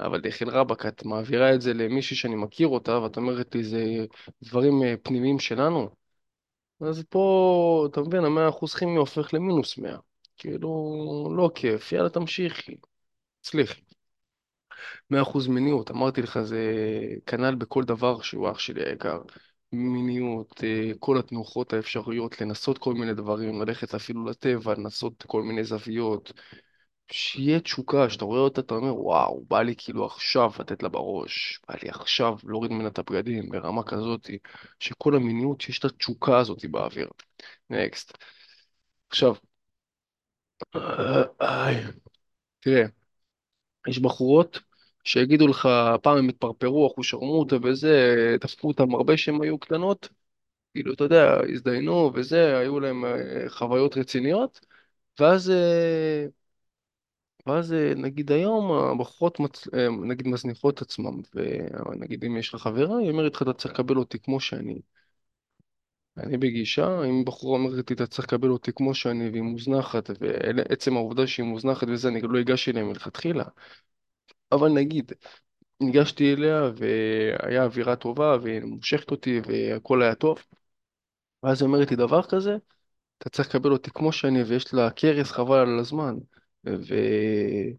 אבל 0.00 0.20
דחיל 0.20 0.48
רבאק, 0.48 0.86
את 0.86 1.04
מעבירה 1.04 1.54
את 1.54 1.60
זה 1.60 1.74
למישהי 1.74 2.16
שאני 2.16 2.34
מכיר 2.36 2.68
אותה 2.68 2.98
ואת 2.98 3.16
אומרת 3.16 3.54
לי 3.54 3.64
זה 3.64 4.06
דברים 4.42 4.82
אה, 4.82 4.94
פנימיים 5.02 5.38
שלנו, 5.38 5.90
אז 6.80 7.04
פה, 7.10 7.86
אתה 7.90 8.00
מבין, 8.00 8.24
המאה 8.24 8.48
אחוז 8.48 8.74
כימיה 8.74 8.98
הופך 8.98 9.34
למינוס 9.34 9.78
מאה. 9.78 9.96
כאילו, 10.36 10.68
לא 11.36 11.50
כיף, 11.54 11.92
יאללה 11.92 12.08
תמשיכי, 12.08 12.76
הצליחי. 13.40 13.80
מאה 15.10 15.22
אחוז 15.22 15.48
מיניות, 15.48 15.90
אמרתי 15.90 16.22
לך, 16.22 16.40
זה 16.42 16.60
כנ"ל 17.26 17.54
בכל 17.54 17.84
דבר 17.84 18.20
שהוא 18.20 18.50
אח 18.50 18.58
שלי 18.58 18.88
היקר. 18.88 19.20
מיניות, 19.72 20.64
אה, 20.64 20.92
כל 20.98 21.18
התנוחות 21.18 21.72
האפשריות, 21.72 22.40
לנסות 22.40 22.78
כל 22.78 22.94
מיני 22.94 23.14
דברים, 23.14 23.62
ללכת 23.62 23.94
אפילו 23.94 24.24
לטבע, 24.24 24.74
לנסות 24.74 25.24
כל 25.26 25.42
מיני 25.42 25.64
זוויות. 25.64 26.32
שיהיה 27.10 27.60
תשוקה, 27.60 28.10
שאתה 28.10 28.24
רואה 28.24 28.40
אותה, 28.40 28.60
אתה 28.60 28.74
אומר, 28.74 29.00
וואו, 29.00 29.44
בא 29.48 29.62
לי 29.62 29.74
כאילו 29.78 30.06
עכשיו 30.06 30.50
לתת 30.60 30.82
לה 30.82 30.88
בראש, 30.88 31.60
בא 31.68 31.74
לי 31.82 31.88
עכשיו 31.88 32.34
להוריד 32.44 32.72
ממנה 32.72 32.88
את 32.88 32.98
הבגדים 32.98 33.48
ברמה 33.48 33.82
כזאת, 33.82 34.30
שכל 34.80 35.16
המיניות, 35.16 35.60
שיש 35.60 35.78
את 35.78 35.84
התשוקה 35.84 36.38
הזאת 36.38 36.64
באוויר. 36.70 37.08
נקסט. 37.70 38.18
עכשיו, 39.10 39.34
תראה, 42.60 42.86
יש 43.88 43.98
בחורות 43.98 44.60
שיגידו 45.04 45.48
לך, 45.48 45.68
פעם 46.02 46.18
הם 46.18 46.28
התפרפרו, 46.28 46.86
אחושרמוטה 46.92 47.56
וזה, 47.62 48.16
דפקו 48.40 48.68
אותם 48.68 48.94
הרבה 48.94 49.16
שהן 49.16 49.42
היו 49.42 49.58
קטנות, 49.58 50.08
כאילו, 50.74 50.94
אתה 50.94 51.04
יודע, 51.04 51.38
הזדיינו 51.54 52.12
וזה, 52.14 52.58
היו 52.58 52.80
להם 52.80 53.04
אה, 53.04 53.44
חוויות 53.48 53.96
רציניות, 53.96 54.66
ואז, 55.20 55.50
אה, 55.50 56.26
ואז 57.46 57.72
אה, 57.72 57.92
נגיד 57.96 58.32
היום 58.32 58.72
הבחורות 58.72 59.40
מצ... 59.40 59.68
אה, 59.74 59.88
נגיד 59.90 60.28
מזניחות 60.28 60.82
עצמם, 60.82 61.20
ונגיד 61.34 62.24
אם 62.24 62.36
יש 62.36 62.54
לך 62.54 62.62
חברה, 62.62 62.98
היא 62.98 63.10
אומרת 63.10 63.34
לך, 63.34 63.42
אתה 63.42 63.52
צריך 63.52 63.74
לקבל 63.74 63.96
אותי 63.96 64.18
כמו 64.18 64.40
שאני. 64.40 64.80
אני 66.16 66.36
בגישה, 66.38 67.04
אם 67.04 67.24
בחורה 67.24 67.58
אומרת 67.58 67.90
לי, 67.90 67.96
אתה 67.96 68.06
צריך 68.06 68.28
לקבל 68.28 68.48
אותי 68.48 68.72
כמו 68.72 68.94
שאני, 68.94 69.30
והיא 69.30 69.42
מוזנחת, 69.42 70.10
ועצם 70.20 70.96
העובדה 70.96 71.26
שהיא 71.26 71.46
מוזנחת 71.46 71.86
וזה, 71.88 72.08
אני 72.08 72.20
לא 72.22 72.40
אגש 72.40 72.68
אליה 72.68 72.84
מלכתחילה. 72.84 73.44
אבל 74.52 74.68
נגיד, 74.68 75.12
ניגשתי 75.80 76.34
אליה, 76.34 76.70
והיה 76.76 77.64
אווירה 77.64 77.96
טובה, 77.96 78.36
והיא 78.42 78.60
מושכת 78.62 79.10
אותי, 79.10 79.40
והכל 79.46 80.02
היה 80.02 80.14
טוב, 80.14 80.38
ואז 81.42 81.62
היא 81.62 81.66
אומרת 81.66 81.90
לי 81.90 81.96
דבר 81.96 82.22
כזה, 82.22 82.56
אתה 83.18 83.30
צריך 83.30 83.48
לקבל 83.48 83.72
אותי 83.72 83.90
כמו 83.90 84.12
שאני, 84.12 84.42
ויש 84.42 84.74
לה 84.74 84.90
כרס 84.90 85.30
חבל 85.30 85.58
על 85.58 85.78
הזמן. 85.78 86.16
ואני 86.66 87.76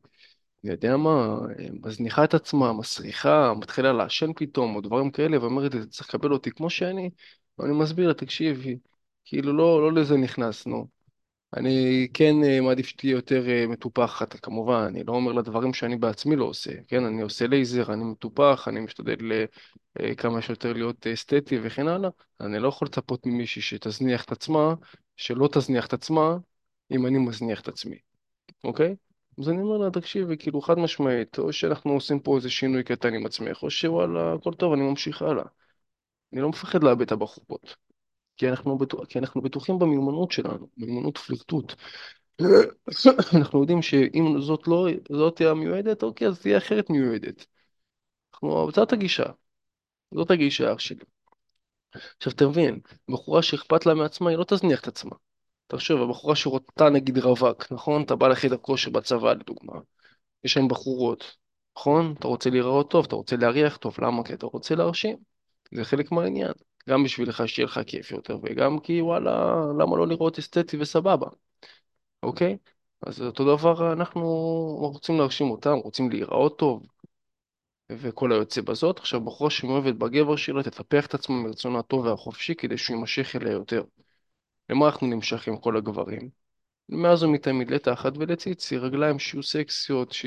יודע 0.63 0.97
מה, 0.97 1.37
מזניחה 1.83 2.23
את 2.23 2.33
עצמה, 2.33 2.73
מסריחה, 2.73 3.53
מתחילה 3.53 3.93
לעשן 3.93 4.31
פתאום, 4.35 4.75
או 4.75 4.81
דברים 4.81 5.11
כאלה, 5.11 5.41
ואומרת 5.41 5.73
לי, 5.73 5.85
צריך 5.87 6.09
לקבל 6.09 6.31
אותי 6.31 6.51
כמו 6.51 6.69
שאני, 6.69 7.09
ואני 7.57 7.73
מסביר 7.73 8.07
לה, 8.07 8.13
תקשיבי, 8.13 8.77
כאילו 9.25 9.53
לא, 9.53 9.81
לא 9.81 10.01
לזה 10.01 10.17
נכנסנו. 10.17 10.87
אני 11.57 12.07
כן 12.13 12.35
אה, 12.43 12.61
מעדיף 12.61 12.87
שתהיה 12.87 13.11
יותר 13.11 13.49
אה, 13.49 13.67
מטופחת, 13.67 14.39
כמובן, 14.39 14.83
אני 14.87 15.03
לא 15.03 15.13
אומר 15.13 15.31
לדברים 15.31 15.73
שאני 15.73 15.97
בעצמי 15.97 16.35
לא 16.35 16.45
עושה, 16.45 16.71
כן, 16.87 17.05
אני 17.05 17.21
עושה 17.21 17.47
לייזר, 17.47 17.93
אני 17.93 18.03
מטופח, 18.03 18.67
אני 18.67 18.79
משתדל 18.79 19.31
אה, 19.31 19.45
אה, 19.99 20.15
כמה 20.15 20.41
שיותר 20.41 20.73
להיות 20.73 21.07
אסתטי 21.07 21.59
וכן 21.63 21.87
הלאה, 21.87 22.09
אני 22.41 22.59
לא 22.59 22.67
יכול 22.67 22.87
לצפות 22.87 23.25
ממישהי 23.25 23.61
שתזניח 23.61 24.25
את 24.25 24.31
עצמה, 24.31 24.73
שלא 25.15 25.49
תזניח 25.51 25.85
את 25.87 25.93
עצמה, 25.93 26.37
אם 26.91 27.05
אני 27.05 27.17
מזניח 27.17 27.61
את 27.61 27.67
עצמי, 27.67 27.97
אוקיי? 28.63 28.95
אז 29.39 29.49
אני 29.49 29.61
אומר 29.61 29.77
לה, 29.77 29.91
תקשיבי, 29.91 30.37
כאילו 30.37 30.61
חד 30.61 30.79
משמעית, 30.79 31.39
או 31.39 31.53
שאנחנו 31.53 31.91
עושים 31.91 32.19
פה 32.19 32.35
איזה 32.35 32.49
שינוי 32.49 32.83
קטן 32.83 33.13
עם 33.13 33.25
עצמך, 33.25 33.63
או 33.63 33.69
שוואלה, 33.69 34.33
הכל 34.33 34.53
טוב, 34.53 34.73
אני 34.73 34.81
ממשיך 34.81 35.21
הלאה. 35.21 35.43
אני 36.33 36.41
לא 36.41 36.49
מפחד 36.49 36.83
לאבד 36.83 37.01
את 37.01 37.11
הבחורות, 37.11 37.75
כי 38.37 38.49
אנחנו, 38.49 38.77
בטוח, 38.77 39.05
כי 39.05 39.19
אנחנו 39.19 39.41
בטוחים 39.41 39.79
במיומנות 39.79 40.31
שלנו, 40.31 40.67
מיומנות 40.77 41.17
פלירטוט. 41.17 41.73
אנחנו 43.37 43.61
יודעים 43.61 43.81
שאם 43.81 44.41
זאת 44.41 44.67
לא, 44.67 44.87
זאת 45.11 45.35
תהיה 45.35 45.51
המיועדת, 45.51 46.03
אוקיי, 46.03 46.27
אז 46.27 46.41
תהיה 46.41 46.57
אחרת 46.57 46.89
מיועדת. 46.89 47.45
אנחנו, 48.33 48.71
זאת 48.71 48.93
הגישה, 48.93 49.25
זאת 50.13 50.31
הגישה 50.31 50.79
שלי. 50.79 51.05
עכשיו 52.17 52.33
תבין, 52.33 52.79
בחורה 53.11 53.41
שאכפת 53.41 53.85
לה 53.85 53.93
מעצמה, 53.93 54.29
היא 54.29 54.37
לא 54.37 54.43
תזניח 54.43 54.79
את 54.79 54.87
עצמה. 54.87 55.15
תחשוב, 55.67 56.01
הבחורה 56.01 56.35
שרוטה 56.35 56.89
נגיד 56.89 57.17
רווק, 57.17 57.71
נכון? 57.71 58.03
אתה 58.03 58.15
בא 58.15 58.27
לחדר 58.27 58.57
כושר 58.57 58.89
בצבא 58.91 59.33
לדוגמה, 59.33 59.73
יש 60.43 60.53
שם 60.53 60.67
בחורות, 60.67 61.37
נכון? 61.77 62.15
אתה 62.19 62.27
רוצה 62.27 62.49
להיראות 62.49 62.91
טוב, 62.91 63.05
אתה 63.05 63.15
רוצה 63.15 63.35
להריח 63.35 63.77
טוב, 63.77 63.95
למה? 64.01 64.23
כי 64.23 64.33
אתה 64.33 64.45
רוצה 64.45 64.75
להרשים. 64.75 65.17
זה 65.73 65.83
חלק 65.83 66.11
מהעניין. 66.11 66.51
גם 66.89 67.03
בשבילך 67.03 67.43
שיהיה 67.47 67.65
לך 67.65 67.79
כיף 67.87 68.11
יותר, 68.11 68.37
וגם 68.43 68.79
כי 68.79 69.01
וואלה, 69.01 69.55
למה 69.79 69.97
לא 69.97 70.07
לראות 70.07 70.39
אסתטי 70.39 70.77
וסבבה, 70.79 71.27
אוקיי? 72.23 72.57
אז 73.07 73.21
אותו 73.21 73.57
דבר 73.57 73.93
אנחנו 73.93 74.21
רוצים 74.79 75.17
להרשים 75.17 75.51
אותם, 75.51 75.73
רוצים 75.73 76.09
להיראות 76.09 76.59
טוב, 76.59 76.83
וכל 77.91 78.31
היוצא 78.31 78.61
בזאת. 78.61 78.99
עכשיו, 78.99 79.21
בחורה 79.21 79.49
שמאוהבת 79.49 79.95
בגבר 79.95 80.35
שלה, 80.35 80.63
תטפח 80.63 81.05
את 81.05 81.13
עצמה 81.13 81.35
מרצונה 81.35 81.79
הטוב 81.79 82.05
והחופשי 82.05 82.55
כדי 82.55 82.77
שהוא 82.77 82.95
יימשך 82.95 83.35
אליה 83.35 83.51
יותר. 83.51 83.83
למה 84.69 84.85
אנחנו 84.85 85.07
נמשכים 85.07 85.57
כל 85.57 85.77
הגברים? 85.77 86.29
מאז 86.89 87.23
ומתמיד 87.23 87.71
לתחת 87.71 88.13
ולציצי, 88.17 88.77
רגליים 88.77 89.19
שיהיו 89.19 89.43
סקסיות, 89.43 90.11
ש... 90.11 90.25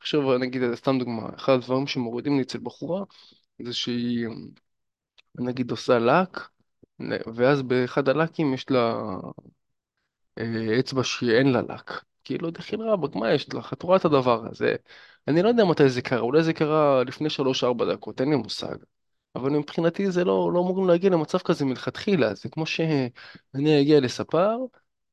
עכשיו 0.00 0.38
נגיד, 0.38 0.62
סתם 0.74 0.98
דוגמה, 0.98 1.28
אחד 1.36 1.52
הדברים 1.52 1.86
שמורידים 1.86 2.36
לי 2.36 2.42
אצל 2.42 2.58
בחורה, 2.62 3.04
זה 3.62 3.74
שהיא 3.74 4.28
נגיד 5.38 5.70
עושה 5.70 5.98
לק, 5.98 6.48
ואז 7.34 7.62
באחד 7.62 8.08
הלקים 8.08 8.54
יש 8.54 8.70
לה 8.70 8.94
אה, 10.38 10.78
אצבע 10.80 11.04
שאין 11.04 11.52
לה 11.52 11.62
לק. 11.62 11.90
כאילו, 12.24 12.50
דחיל 12.50 12.80
רבאק, 12.82 13.14
מה 13.14 13.32
יש 13.32 13.54
לך? 13.54 13.72
את 13.72 13.82
רואה 13.82 13.96
את 13.96 14.04
הדבר 14.04 14.46
הזה? 14.46 14.74
אני 15.28 15.42
לא 15.42 15.48
יודע 15.48 15.64
מתי 15.64 15.88
זה 15.88 16.02
קרה, 16.02 16.20
אולי 16.20 16.42
זה 16.42 16.52
קרה 16.52 17.04
לפני 17.04 17.28
3-4 17.30 17.84
דקות, 17.92 18.20
אין 18.20 18.30
לי 18.30 18.36
מושג. 18.36 18.76
אבל 19.36 19.50
מבחינתי 19.50 20.10
זה 20.10 20.24
לא, 20.24 20.50
לא 20.54 20.60
אמורים 20.60 20.88
להגיע 20.88 21.10
למצב 21.10 21.38
כזה 21.38 21.64
מלכתחילה, 21.64 22.34
זה 22.34 22.48
כמו 22.48 22.66
שאני 22.66 23.80
אגיע 23.80 24.00
לספר, 24.00 24.56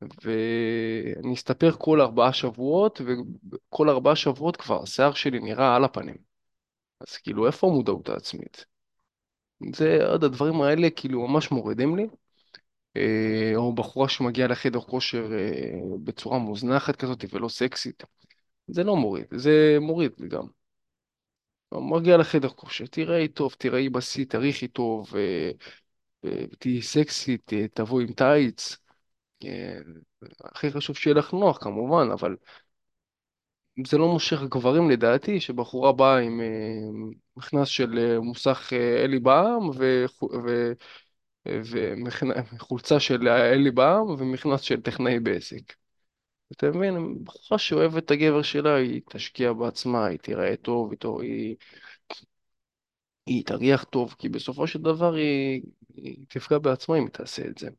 ואני 0.02 1.34
אסתפר 1.34 1.72
כל 1.72 2.02
ארבעה 2.02 2.34
שבועות, 2.34 3.02
וכל 3.06 3.90
ארבעה 3.90 4.16
שבועות 4.16 4.56
כבר 4.58 4.84
השיער 4.84 5.14
שלי 5.14 5.40
נראה 5.40 5.76
על 5.76 5.84
הפנים. 5.84 6.16
אז 7.02 7.18
כאילו, 7.18 7.48
איפה 7.48 7.68
המודעות 7.68 8.10
העצמית? 8.10 8.66
זה 9.76 10.08
עוד 10.08 10.24
הדברים 10.24 10.62
האלה 10.62 10.90
כאילו 10.90 11.28
ממש 11.28 11.52
מורידים 11.52 11.96
לי. 11.96 12.08
אה, 12.98 13.52
או 13.56 13.74
בחורה 13.76 14.10
שמגיעה 14.10 14.48
לחדר 14.48 14.80
כושר 14.80 15.30
אה, 15.34 15.72
בצורה 16.04 16.40
מוזנחת 16.40 16.96
כזאת 16.96 17.26
ולא 17.34 17.50
סקסית. 17.50 18.04
זה 18.68 18.84
לא 18.84 18.96
מוריד, 18.96 19.26
זה 19.32 19.78
מוריד 19.82 20.12
גם. 20.30 20.44
מגיע 21.72 22.18
לחדר 22.18 22.50
כושר, 22.50 22.86
תיראי 22.86 23.28
טוב, 23.28 23.54
תיראי 23.58 23.90
בשיא, 23.90 24.26
תריחי 24.26 24.68
טוב, 24.68 25.14
אה, 25.16 25.52
תהיי 26.60 26.82
סקסית, 26.82 27.52
תבואי 27.74 28.04
עם 28.04 28.13
טייץ. 28.13 28.78
הכי 30.43 30.72
חשוב 30.72 30.96
שיהיה 30.96 31.15
לך 31.15 31.34
נוח 31.34 31.58
כמובן, 31.63 32.12
אבל 32.12 32.36
זה 33.88 33.98
לא 33.98 34.08
מושך 34.08 34.41
גברים 34.41 34.89
לדעתי, 34.89 35.39
שבחורה 35.39 35.91
באה 35.93 36.17
עם 36.17 36.41
מכנס 37.38 37.67
של 37.67 38.20
מוסך 38.20 38.74
אלי 39.04 39.20
בע"מ 39.20 39.70
וחולצה 42.56 43.00
של 43.00 43.28
אלי 43.28 43.72
בע"מ 43.72 44.10
ומכנס 44.20 44.62
של 44.62 44.82
טכנאי 44.82 45.20
בעסק. 45.20 45.74
אתה 46.52 46.70
מבין? 46.70 47.24
בחורה 47.24 47.60
שאוהבת 47.60 48.04
את 48.06 48.12
הגבר 48.12 48.42
שלה, 48.42 48.76
היא 48.76 49.02
תשקיע 49.10 49.54
בעצמה, 49.54 50.06
היא 50.06 50.20
תיראה 50.20 50.56
טוב, 50.56 50.92
איתו, 50.92 51.20
היא, 51.22 51.56
היא 53.26 53.46
תריח 53.46 53.84
טוב, 53.84 54.16
כי 54.18 54.30
בסופו 54.30 54.68
של 54.68 54.82
דבר 54.82 55.14
היא, 55.14 55.62
היא 55.96 56.26
תפגע 56.30 56.58
בעצמה 56.58 56.98
אם 56.98 57.04
היא 57.04 57.10
תעשה 57.12 57.46
את 57.48 57.58
זה. 57.58 57.70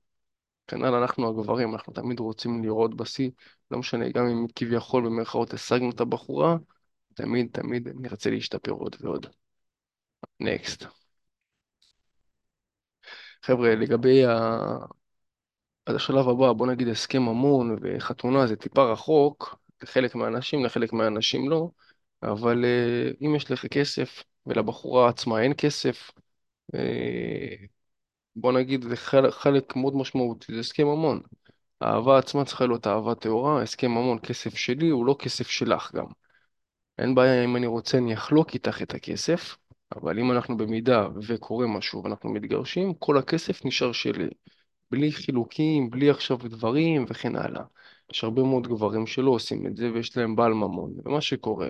כנ"ל 0.69 0.95
אנחנו 0.95 1.29
הגברים, 1.31 1.75
אנחנו 1.75 1.93
תמיד 1.93 2.21
רוצים 2.21 2.65
לראות 2.65 2.97
בשיא, 2.97 3.31
לא 3.71 3.79
משנה, 3.79 4.09
גם 4.11 4.27
אם 4.27 4.47
כביכול 4.57 5.05
במרכאות 5.07 5.55
השגנו 5.55 5.91
את 5.91 6.01
הבחורה, 6.01 6.57
תמיד 7.15 7.49
תמיד 7.53 7.89
נרצה 7.95 8.31
להשתפר 8.31 8.73
עוד 8.73 8.97
ועוד. 9.01 9.27
נקסט. 10.41 10.85
חבר'ה, 13.43 13.75
לגבי 13.75 14.25
ה... 14.27 14.31
השלב 15.87 16.29
הבא, 16.29 16.53
בוא 16.53 16.66
נגיד 16.66 16.88
הסכם 16.88 17.23
ממון 17.23 17.77
וחתונה 17.83 18.47
זה 18.47 18.57
טיפה 18.57 18.93
רחוק, 18.93 19.59
לחלק 19.83 20.14
מהאנשים, 20.14 20.64
לחלק 20.64 20.93
מהאנשים 20.93 21.51
לא, 21.51 21.71
אבל 22.23 22.64
uh, 22.64 23.16
אם 23.27 23.35
יש 23.35 23.51
לך 23.51 23.66
כסף 23.66 24.23
ולבחורה 24.47 25.09
עצמה 25.09 25.43
אין 25.43 25.53
כסף, 25.59 26.11
uh, 26.77 26.79
בוא 28.37 28.53
נגיד 28.53 28.85
זה 28.85 28.97
חלק, 28.97 29.33
חלק 29.33 29.77
מאוד 29.77 29.97
משמעותי, 29.97 30.55
זה 30.55 30.61
הסכם 30.61 30.87
ממון. 30.87 31.21
האהבה 31.81 32.19
עצמה 32.19 32.45
צריכה 32.45 32.66
להיות 32.66 32.87
אהבה 32.87 33.14
טהורה, 33.14 33.62
הסכם 33.62 33.90
ממון, 33.90 34.19
כסף 34.19 34.55
שלי 34.55 34.88
הוא 34.88 35.07
לא 35.07 35.16
כסף 35.19 35.49
שלך 35.49 35.95
גם. 35.95 36.07
אין 36.99 37.14
בעיה 37.14 37.45
אם 37.45 37.57
אני 37.57 37.66
רוצה 37.66 37.99
אני 37.99 38.14
אחלוק 38.14 38.55
איתך 38.55 38.83
את 38.83 38.95
הכסף, 38.95 39.57
אבל 39.97 40.19
אם 40.19 40.33
אנחנו 40.33 40.57
במידה 40.57 41.09
וקורה 41.29 41.66
משהו 41.66 42.05
ואנחנו 42.05 42.31
מתגרשים, 42.31 42.95
כל 42.95 43.19
הכסף 43.19 43.64
נשאר 43.64 43.93
שלי. 43.93 44.29
בלי 44.90 45.12
חילוקים, 45.12 45.90
בלי 45.90 46.11
עכשיו 46.11 46.37
דברים 46.37 47.05
וכן 47.09 47.37
הלאה. 47.37 47.62
יש 48.12 48.24
הרבה 48.24 48.42
מאוד 48.42 48.68
גברים 48.68 49.07
שלא 49.07 49.31
עושים 49.31 49.66
את 49.66 49.76
זה 49.76 49.92
ויש 49.92 50.16
להם 50.16 50.37
בעל 50.37 50.53
ממון. 50.53 50.94
ומה 51.05 51.20
שקורה, 51.20 51.68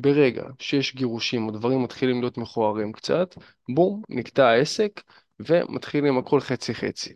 ברגע 0.00 0.44
שיש 0.58 0.94
גירושים 0.94 1.46
או 1.46 1.50
דברים 1.50 1.82
מתחילים 1.82 2.20
להיות 2.20 2.38
מכוערים 2.38 2.92
קצת, 2.92 3.34
בום, 3.68 4.02
נקטע 4.08 4.46
העסק 4.46 5.02
ומתחילים 5.40 6.18
הכל 6.18 6.40
חצי 6.40 6.74
חצי. 6.74 7.14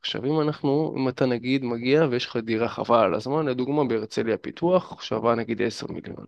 עכשיו 0.00 0.24
אם 0.24 0.40
אנחנו, 0.40 0.94
אם 0.96 1.08
אתה 1.08 1.26
נגיד 1.26 1.64
מגיע 1.64 2.06
ויש 2.10 2.26
לך 2.26 2.36
דירה 2.36 2.68
חבל 2.68 3.04
על 3.04 3.14
הזמן, 3.14 3.46
לדוגמה 3.46 3.84
בהרצליה 3.84 4.36
פיתוח, 4.36 5.02
שווה 5.02 5.34
נגיד 5.34 5.62
10 5.62 5.86
מיליון. 5.86 6.24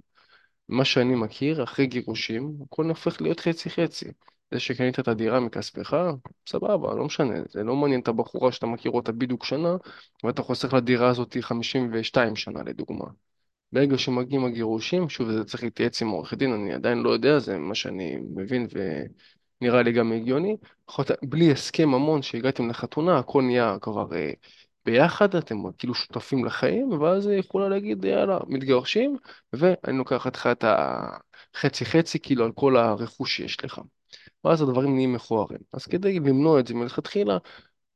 מה 0.69 0.85
שאני 0.85 1.15
מכיר, 1.15 1.63
אחרי 1.65 1.87
גירושים, 1.87 2.57
הכל 2.67 2.85
הופך 2.85 3.23
להיות 3.23 3.41
חצי 3.41 3.71
חצי. 3.71 4.07
זה 4.51 4.61
שקנית 4.61 4.99
את 5.01 5.09
הדירה 5.09 5.41
מכספך, 5.41 5.97
סבבה, 6.49 6.95
לא 6.95 7.05
משנה, 7.05 7.35
זה 7.49 7.65
לא 7.65 7.77
מעניין 7.77 8.01
את 8.01 8.09
הבחורה 8.09 8.53
שאתה 8.53 8.67
מכיר 8.67 8.93
אותה 8.93 9.13
בדיוק 9.13 9.45
שנה, 9.45 9.77
ואתה 10.25 10.43
חוסך 10.43 10.73
לדירה 10.75 11.09
הזאת 11.09 11.37
52 11.41 12.37
שנה 12.37 12.63
לדוגמה. 12.63 13.05
ברגע 13.73 13.99
שמגיעים 13.99 14.45
הגירושים, 14.45 15.09
שוב, 15.09 15.31
זה 15.31 15.45
צריך 15.45 15.63
להתייעץ 15.63 16.03
עם 16.03 16.09
עורך 16.09 16.35
דין, 16.35 16.53
אני 16.53 16.73
עדיין 16.73 16.99
לא 16.99 17.11
יודע, 17.11 17.39
זה 17.39 17.59
מה 17.59 17.75
שאני 17.75 18.17
מבין 18.37 18.67
ונראה 19.61 19.83
לי 19.83 19.93
גם 19.93 20.13
הגיוני. 20.13 20.57
בלי 21.23 21.53
הסכם 21.53 21.89
ממון 21.89 22.23
שהגעתם 22.23 22.71
לחתונה, 22.71 23.19
הכל 23.19 23.43
נהיה 23.43 23.77
כבר 23.81 24.17
אה, 24.17 24.33
ביחד, 24.85 25.35
אתם 25.35 25.57
כאילו 25.79 25.95
שותפים 25.95 26.45
לחיים, 26.45 26.93
ואז 26.93 27.27
היא 27.27 27.39
יכולה 27.39 27.69
להגיד, 27.69 28.05
יאללה, 28.05 28.39
מתגרשים, 28.49 29.17
ואני 29.53 29.99
לוקח 29.99 30.27
לך 30.27 30.47
את 30.47 30.65
החצי 31.55 31.85
חצי, 31.85 32.19
כאילו, 32.21 32.45
על 32.45 32.53
כל 32.53 32.77
הרכוש 32.77 33.37
שיש 33.37 33.65
לך. 33.65 33.81
ואז 34.45 34.63
הדברים 34.63 34.95
נהיים 34.95 35.13
מכוערים. 35.13 35.61
אז 35.73 35.87
כדי 35.87 36.21
למנוע 36.21 36.61
את 36.61 36.67
זה 36.67 36.75
מלכתחילה, 36.75 37.39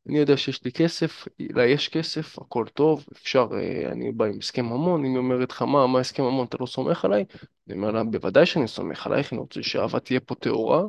אני 0.09 0.19
יודע 0.19 0.37
שיש 0.37 0.65
לי 0.65 0.73
כסף, 0.73 1.25
לה 1.39 1.67
יש 1.67 1.89
כסף, 1.89 2.39
הכל 2.39 2.65
טוב, 2.75 3.07
אפשר, 3.13 3.49
אה, 3.53 3.93
אני 3.93 4.13
בא 4.13 4.25
עם 4.25 4.39
הסכם 4.39 4.67
ממון, 4.67 5.05
אם 5.05 5.11
היא 5.11 5.19
אומרת 5.19 5.51
לך 5.51 5.63
מה, 5.63 5.87
מה 5.87 6.01
הסכם 6.01 6.23
ממון, 6.23 6.47
אתה 6.47 6.57
לא 6.61 6.67
סומך 6.67 7.05
עליי? 7.05 7.25
אני 7.69 7.77
אומר 7.77 7.91
לה, 7.91 8.05
בוודאי 8.05 8.47
שאני 8.47 8.69
סומך 8.69 9.07
עלייך, 9.07 9.33
אני 9.33 9.41
רוצה 9.41 9.63
שהאהבה 9.63 10.01
תהיה 10.01 10.21
פה 10.21 10.35
טהורה, 10.35 10.83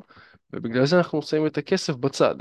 ובגלל 0.53 0.85
זה 0.85 0.97
אנחנו 0.97 1.21
שמים 1.21 1.47
את 1.47 1.57
הכסף 1.57 1.95
בצד. 1.95 2.35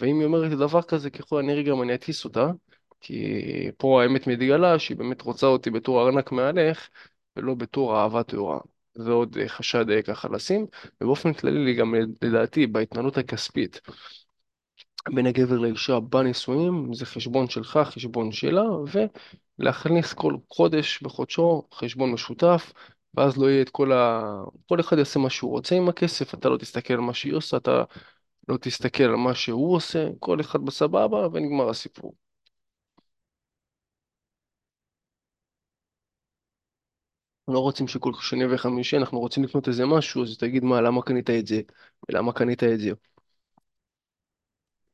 ואם 0.00 0.18
היא 0.18 0.26
אומרת 0.26 0.50
דבר 0.52 0.82
כזה, 0.82 1.10
ככל 1.10 1.38
הנראה 1.40 1.62
גם 1.62 1.82
אני 1.82 1.94
אטיס 1.94 2.24
אותה, 2.24 2.50
כי 3.00 3.34
פה 3.76 4.02
האמת 4.02 4.26
מתגלה 4.26 4.78
שהיא 4.78 4.96
באמת 4.96 5.22
רוצה 5.22 5.46
אותי 5.46 5.70
בתור 5.70 6.02
ארנק 6.02 6.32
מהלך, 6.32 6.88
ולא 7.36 7.54
בתור 7.54 7.96
אהבה 8.00 8.22
טהורה. 8.22 8.58
זה 8.94 9.10
עוד 9.10 9.36
אה, 9.40 9.48
חשד 9.48 9.90
אה, 9.90 10.02
ככה 10.02 10.28
לשים, 10.28 10.66
ובאופן 11.00 11.32
כללי 11.32 11.74
גם 11.74 11.94
לדעתי 12.22 12.66
בהתנהלות 12.66 13.18
הכספית 13.18 13.80
בין 15.14 15.26
הגבר 15.26 15.58
לאישה 15.58 16.00
בנישואים, 16.00 16.94
זה 16.94 17.06
חשבון 17.06 17.48
שלך, 17.48 17.78
חשבון 17.84 18.32
שלה, 18.32 18.64
ולהכניס 19.58 20.12
כל 20.12 20.36
חודש 20.50 21.02
בחודשו 21.02 21.62
חשבון 21.74 22.12
משותף, 22.12 22.72
ואז 23.14 23.36
לא 23.36 23.50
יהיה 23.50 23.62
את 23.62 23.70
כל 23.70 23.92
ה... 23.92 24.22
כל 24.68 24.80
אחד 24.80 24.98
יעשה 24.98 25.18
מה 25.18 25.30
שהוא 25.30 25.50
רוצה 25.50 25.74
עם 25.74 25.88
הכסף, 25.88 26.34
אתה 26.34 26.48
לא 26.48 26.56
תסתכל 26.56 26.94
על 26.94 27.00
מה 27.00 27.14
שהיא 27.14 27.34
עושה, 27.34 27.56
אתה 27.56 27.84
לא 28.48 28.56
תסתכל 28.56 29.04
על 29.04 29.16
מה 29.16 29.34
שהוא 29.34 29.74
עושה, 29.76 30.08
כל 30.20 30.40
אחד 30.40 30.60
בסבבה, 30.64 31.28
ונגמר 31.32 31.68
הסיפור. 31.70 32.14
לא 37.48 37.58
רוצים 37.58 37.88
שכל 37.88 38.12
שני 38.20 38.54
וחמישי 38.54 38.96
אנחנו 38.96 39.18
רוצים 39.20 39.44
לקנות 39.44 39.68
איזה 39.68 39.86
משהו, 39.86 40.22
אז 40.24 40.36
תגיד 40.38 40.64
מה, 40.64 40.80
למה 40.80 41.02
קנית 41.02 41.30
את 41.30 41.46
זה? 41.46 41.60
ולמה 42.08 42.32
קנית 42.32 42.64
את 42.64 42.80
זה? 42.80 42.90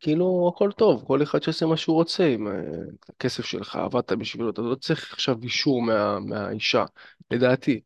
כאילו, 0.01 0.53
הכל 0.55 0.73
טוב, 0.73 1.05
כל 1.07 1.23
אחד 1.23 1.43
שיעשה 1.43 1.67
מה 1.67 1.77
שהוא 1.77 1.95
רוצה 1.97 2.27
עם 2.27 2.49
אה, 2.49 2.53
הכסף 3.09 3.45
שלך, 3.45 3.77
עבדת 3.77 4.13
בשבילו, 4.13 4.51
אתה 4.51 4.63
לא 4.63 4.75
צריך 4.75 5.13
עכשיו 5.13 5.37
אישור 5.43 5.83
מה, 5.83 6.21
מהאישה, 6.21 6.85
לדעתי, 7.31 7.81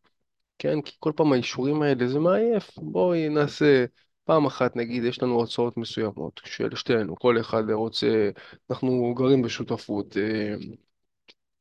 כן? 0.59 0.83
כי 0.83 0.97
כל 1.01 1.13
פעם 1.17 1.33
האישורים 1.33 1.83
האלה 1.83 2.09
זה 2.09 2.19
מעייף. 2.19 2.71
בואי 2.79 3.29
נעשה 3.29 3.87
פעם 4.29 4.47
אחת, 4.47 4.77
נגיד, 4.77 5.05
יש 5.05 5.23
לנו 5.23 5.35
הוצאות 5.35 5.77
מסוימות 5.77 6.41
של 6.45 6.77
שתינו, 6.77 7.17
כל 7.17 7.41
אחד 7.41 7.71
רוצה, 7.71 8.31
אנחנו 8.71 9.15
גרים 9.17 9.43
בשותפות, 9.43 10.17
אה, 10.17 10.55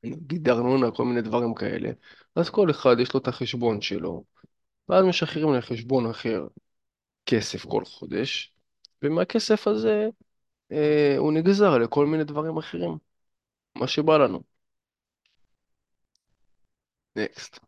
נגיד 0.03 0.49
ארנונה, 0.49 0.91
כל 0.91 1.05
מיני 1.05 1.21
דברים 1.21 1.53
כאלה, 1.55 1.89
אז 2.35 2.49
כל 2.49 2.71
אחד 2.71 2.95
יש 2.99 3.13
לו 3.13 3.19
את 3.19 3.27
החשבון 3.27 3.81
שלו, 3.81 4.23
ואז 4.89 5.05
משחררים 5.05 5.53
לחשבון 5.53 6.09
אחר 6.09 6.47
כסף 7.25 7.65
כל 7.65 7.85
חודש, 7.85 8.53
ומהכסף 9.03 9.67
הזה 9.67 10.09
אה, 10.73 11.15
הוא 11.17 11.33
נגזר 11.33 11.79
לכל 11.79 12.05
מיני 12.07 12.23
דברים 12.23 12.57
אחרים, 12.57 12.97
מה 13.75 13.87
שבא 13.87 14.17
לנו. 14.17 14.43
נקסט. 17.15 17.59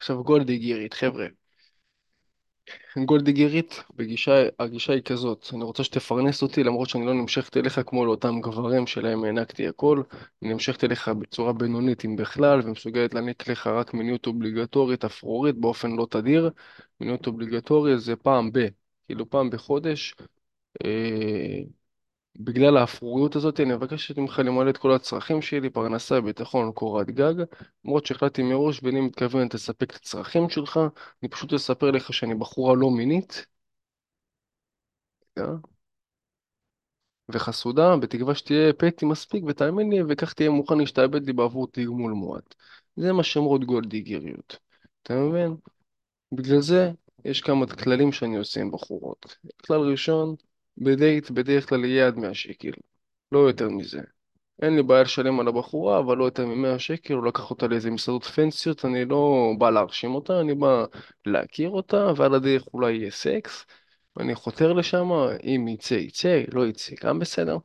עכשיו 0.00 0.24
גולדיגירית, 0.24 0.94
חבר'ה. 0.94 1.26
גולדיגירית, 3.04 3.82
בגישה, 3.96 4.32
הגישה 4.58 4.92
היא 4.92 5.02
כזאת, 5.02 5.46
אני 5.54 5.64
רוצה 5.64 5.84
שתפרנס 5.84 6.42
אותי 6.42 6.64
למרות 6.64 6.88
שאני 6.88 7.06
לא 7.06 7.14
נמשכת 7.14 7.56
אליך 7.56 7.80
כמו 7.86 8.04
לאותם 8.04 8.40
גברים 8.40 8.86
שלהם 8.86 9.24
הענקתי 9.24 9.68
הכל, 9.68 10.02
אני 10.42 10.52
נמשכת 10.52 10.84
אליך 10.84 11.08
בצורה 11.08 11.52
בינונית 11.52 12.04
אם 12.04 12.16
בכלל, 12.16 12.60
ומסוגלת 12.64 13.14
להעניק 13.14 13.48
לך 13.48 13.66
רק 13.66 13.94
מיניות 13.94 14.26
אובליגטורית 14.26 15.04
אפרורית 15.04 15.56
באופן 15.56 15.90
לא 15.96 16.06
תדיר, 16.10 16.50
מיניות 17.00 17.26
אובליגטורית 17.26 18.00
זה 18.00 18.16
פעם 18.16 18.52
ב, 18.52 18.58
כאילו 19.06 19.30
פעם 19.30 19.50
בחודש, 19.50 20.14
אה, 20.84 21.60
בגלל 22.36 22.76
האפרוריות 22.76 23.36
הזאת 23.36 23.60
אני 23.60 23.74
מבקשת 23.74 24.18
ממך 24.18 24.38
למלא 24.44 24.70
את 24.70 24.76
כל 24.76 24.92
הצרכים 24.92 25.42
שלי, 25.42 25.70
פרנסה, 25.70 26.20
ביטחון, 26.20 26.72
קורת 26.72 27.06
גג. 27.10 27.34
למרות 27.84 28.06
שהחלטתי 28.06 28.42
מראש 28.42 28.80
ואני 28.82 29.00
מתכוון 29.00 29.48
לספק 29.54 29.90
את 29.90 29.96
הצרכים 29.96 30.48
שלך, 30.50 30.80
אני 31.22 31.28
פשוט 31.30 31.52
אספר 31.52 31.90
לך 31.90 32.12
שאני 32.12 32.34
בחורה 32.34 32.74
לא 32.74 32.90
מינית, 32.90 33.46
אה? 35.38 35.44
וחסודה, 37.28 37.96
בתקווה 37.96 38.34
שתהיה 38.34 38.72
פטי 38.72 39.06
מספיק, 39.06 39.44
ותאמין 39.46 39.90
לי, 39.90 39.98
וכך 40.08 40.32
תהיה 40.32 40.50
מוכן 40.50 40.78
להשתעבד 40.78 41.26
לי 41.26 41.32
בעבור 41.32 41.68
תגמול 41.72 42.12
מועט. 42.12 42.54
זה 42.96 43.12
מה 43.12 43.22
שאומרות 43.22 43.64
גולדיגריות. 43.64 44.58
אתה 45.02 45.14
מבין? 45.14 45.56
בגלל 46.32 46.60
זה 46.60 46.92
יש 47.24 47.40
כמה 47.40 47.66
כללים 47.66 48.12
שאני 48.12 48.36
עושה 48.36 48.60
עם 48.60 48.70
בחורות. 48.70 49.36
כלל 49.66 49.80
ראשון, 49.80 50.36
בדייט 50.78 51.30
בדרך 51.30 51.68
כלל 51.68 51.84
יהיה 51.84 52.06
עד 52.06 52.16
100 52.16 52.34
שקל, 52.34 52.70
לא 53.32 53.38
יותר 53.38 53.68
מזה. 53.68 54.00
אין 54.62 54.76
לי 54.76 54.82
בעיה 54.82 55.02
לשלם 55.02 55.40
על 55.40 55.48
הבחורה, 55.48 55.98
אבל 55.98 56.16
לא 56.16 56.24
יותר 56.24 56.46
מ-100 56.46 56.78
שקל, 56.78 57.14
הוא 57.14 57.26
לקח 57.26 57.50
אותה 57.50 57.66
לאיזה 57.66 57.90
מסעדות 57.90 58.24
פנסיות, 58.24 58.84
אני 58.84 59.04
לא 59.04 59.52
בא 59.58 59.70
להרשים 59.70 60.14
אותה, 60.14 60.40
אני 60.40 60.54
בא 60.54 60.84
להכיר 61.26 61.70
אותה, 61.70 62.12
ועל 62.16 62.34
הדרך 62.34 62.66
אולי 62.74 62.92
יהיה 62.92 63.10
סקס, 63.10 63.66
ואני 64.16 64.34
חותר 64.34 64.72
לשם, 64.72 65.10
אם 65.44 65.68
יצא 65.68 65.94
יצא, 65.94 66.42
לא 66.52 66.66
יצא, 66.66 66.94
גם 67.02 67.18
בסדר. 67.18 67.56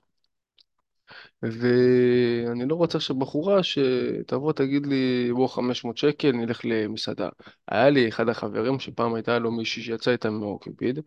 ואני 1.41 2.65
לא 2.67 2.75
רוצה 2.75 2.97
עכשיו 2.97 3.15
בחורה 3.15 3.63
שתבוא 3.63 4.53
תגיד 4.53 4.85
לי 4.85 5.31
בוא 5.33 5.47
500 5.47 5.97
שקל 5.97 6.31
נלך 6.31 6.61
למסעדה. 6.63 7.29
היה 7.67 7.89
לי 7.89 8.09
אחד 8.09 8.29
החברים 8.29 8.79
שפעם 8.79 9.13
הייתה 9.13 9.39
לו 9.39 9.51
מישהי 9.51 9.83
שיצא 9.83 10.11
איתה 10.11 10.29
מאורקיפיד, 10.29 10.99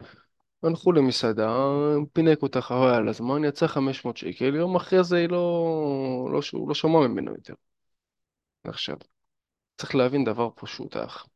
הלכו 0.63 0.93
למסעדה, 0.93 1.69
פינק 2.13 2.43
אותה 2.43 2.61
חבל 2.61 2.95
על 2.95 3.09
הזמן, 3.09 3.45
יצא 3.45 3.67
500 3.67 4.17
שקל, 4.17 4.55
יום 4.55 4.77
אחרי 4.77 5.05
זה 5.05 5.17
היא 5.17 5.29
לא, 5.29 6.29
לא, 6.33 6.41
הוא 6.53 6.69
לא 6.69 6.75
שמע 6.75 7.01
ממנו 7.09 7.33
יותר. 7.33 7.55
עכשיו, 8.65 8.97
צריך 9.79 9.95
להבין 9.95 10.25
דבר 10.25 10.51
פשוט, 10.57 10.97
אח. 10.97 11.27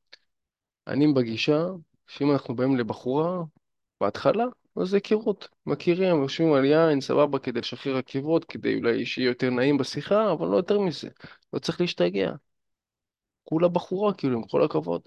אני 0.86 1.12
בגישה 1.12 1.66
שאם 2.06 2.32
אנחנו 2.32 2.56
באים 2.56 2.76
לבחורה, 2.76 3.42
בהתחלה, 4.00 4.44
אז 4.76 4.88
זה 4.88 4.96
היכרות. 4.96 5.48
מכירים, 5.66 6.22
יושבים 6.22 6.52
על 6.52 6.64
יין, 6.64 7.00
סבבה, 7.00 7.38
כדי 7.38 7.60
לשחרר 7.60 7.96
עקיבות, 7.96 8.44
כדי 8.44 8.74
אולי 8.74 9.06
שיהיה 9.06 9.28
יותר 9.28 9.50
נעים 9.50 9.78
בשיחה, 9.78 10.32
אבל 10.32 10.48
לא 10.48 10.56
יותר 10.56 10.80
מזה. 10.80 11.08
לא 11.52 11.58
צריך 11.58 11.80
להשתגע. 11.80 12.32
כולה 13.44 13.68
בחורה, 13.68 14.14
כאילו, 14.14 14.38
עם 14.38 14.44
כל 14.44 14.64
הכבוד. 14.64 15.02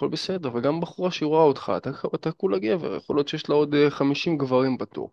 הכל 0.00 0.08
בסדר, 0.08 0.50
וגם 0.54 0.80
בחורה 0.80 1.10
שהיא 1.10 1.26
רואה 1.26 1.42
אותך, 1.42 1.72
אתה, 1.76 1.90
אתה 2.14 2.32
כולה 2.32 2.58
גבר, 2.58 2.96
יכול 2.96 3.16
להיות 3.16 3.28
שיש 3.28 3.48
לה 3.48 3.54
עוד 3.54 3.74
אה, 3.74 3.90
50 3.90 4.38
גברים 4.38 4.78
בתור. 4.78 5.10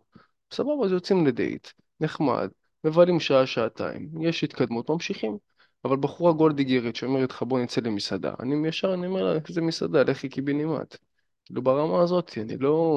סבבה, 0.52 0.84
אז 0.84 0.92
יוצאים 0.92 1.26
לדייט, 1.26 1.68
נחמד, 2.00 2.48
מבלים 2.84 3.20
שעה, 3.20 3.46
שעתיים, 3.46 4.22
יש 4.22 4.44
התקדמות, 4.44 4.90
ממשיכים. 4.90 5.38
אבל 5.84 5.96
בחורה 5.96 6.32
גולדיגרית 6.32 6.96
שאומרת 6.96 7.30
לך 7.30 7.42
בוא 7.42 7.60
נצא 7.60 7.80
למסעדה, 7.80 8.34
אני 8.40 8.68
ישר 8.68 8.94
אני 8.94 9.06
אומר 9.06 9.22
לה, 9.22 9.38
איזה 9.48 9.60
מסעדה, 9.60 10.02
לכי 10.02 10.28
קיבינימט. 10.28 10.96
כאילו 11.44 11.62
ברמה 11.62 12.02
הזאת, 12.02 12.38
אני 12.38 12.56
לא... 12.58 12.96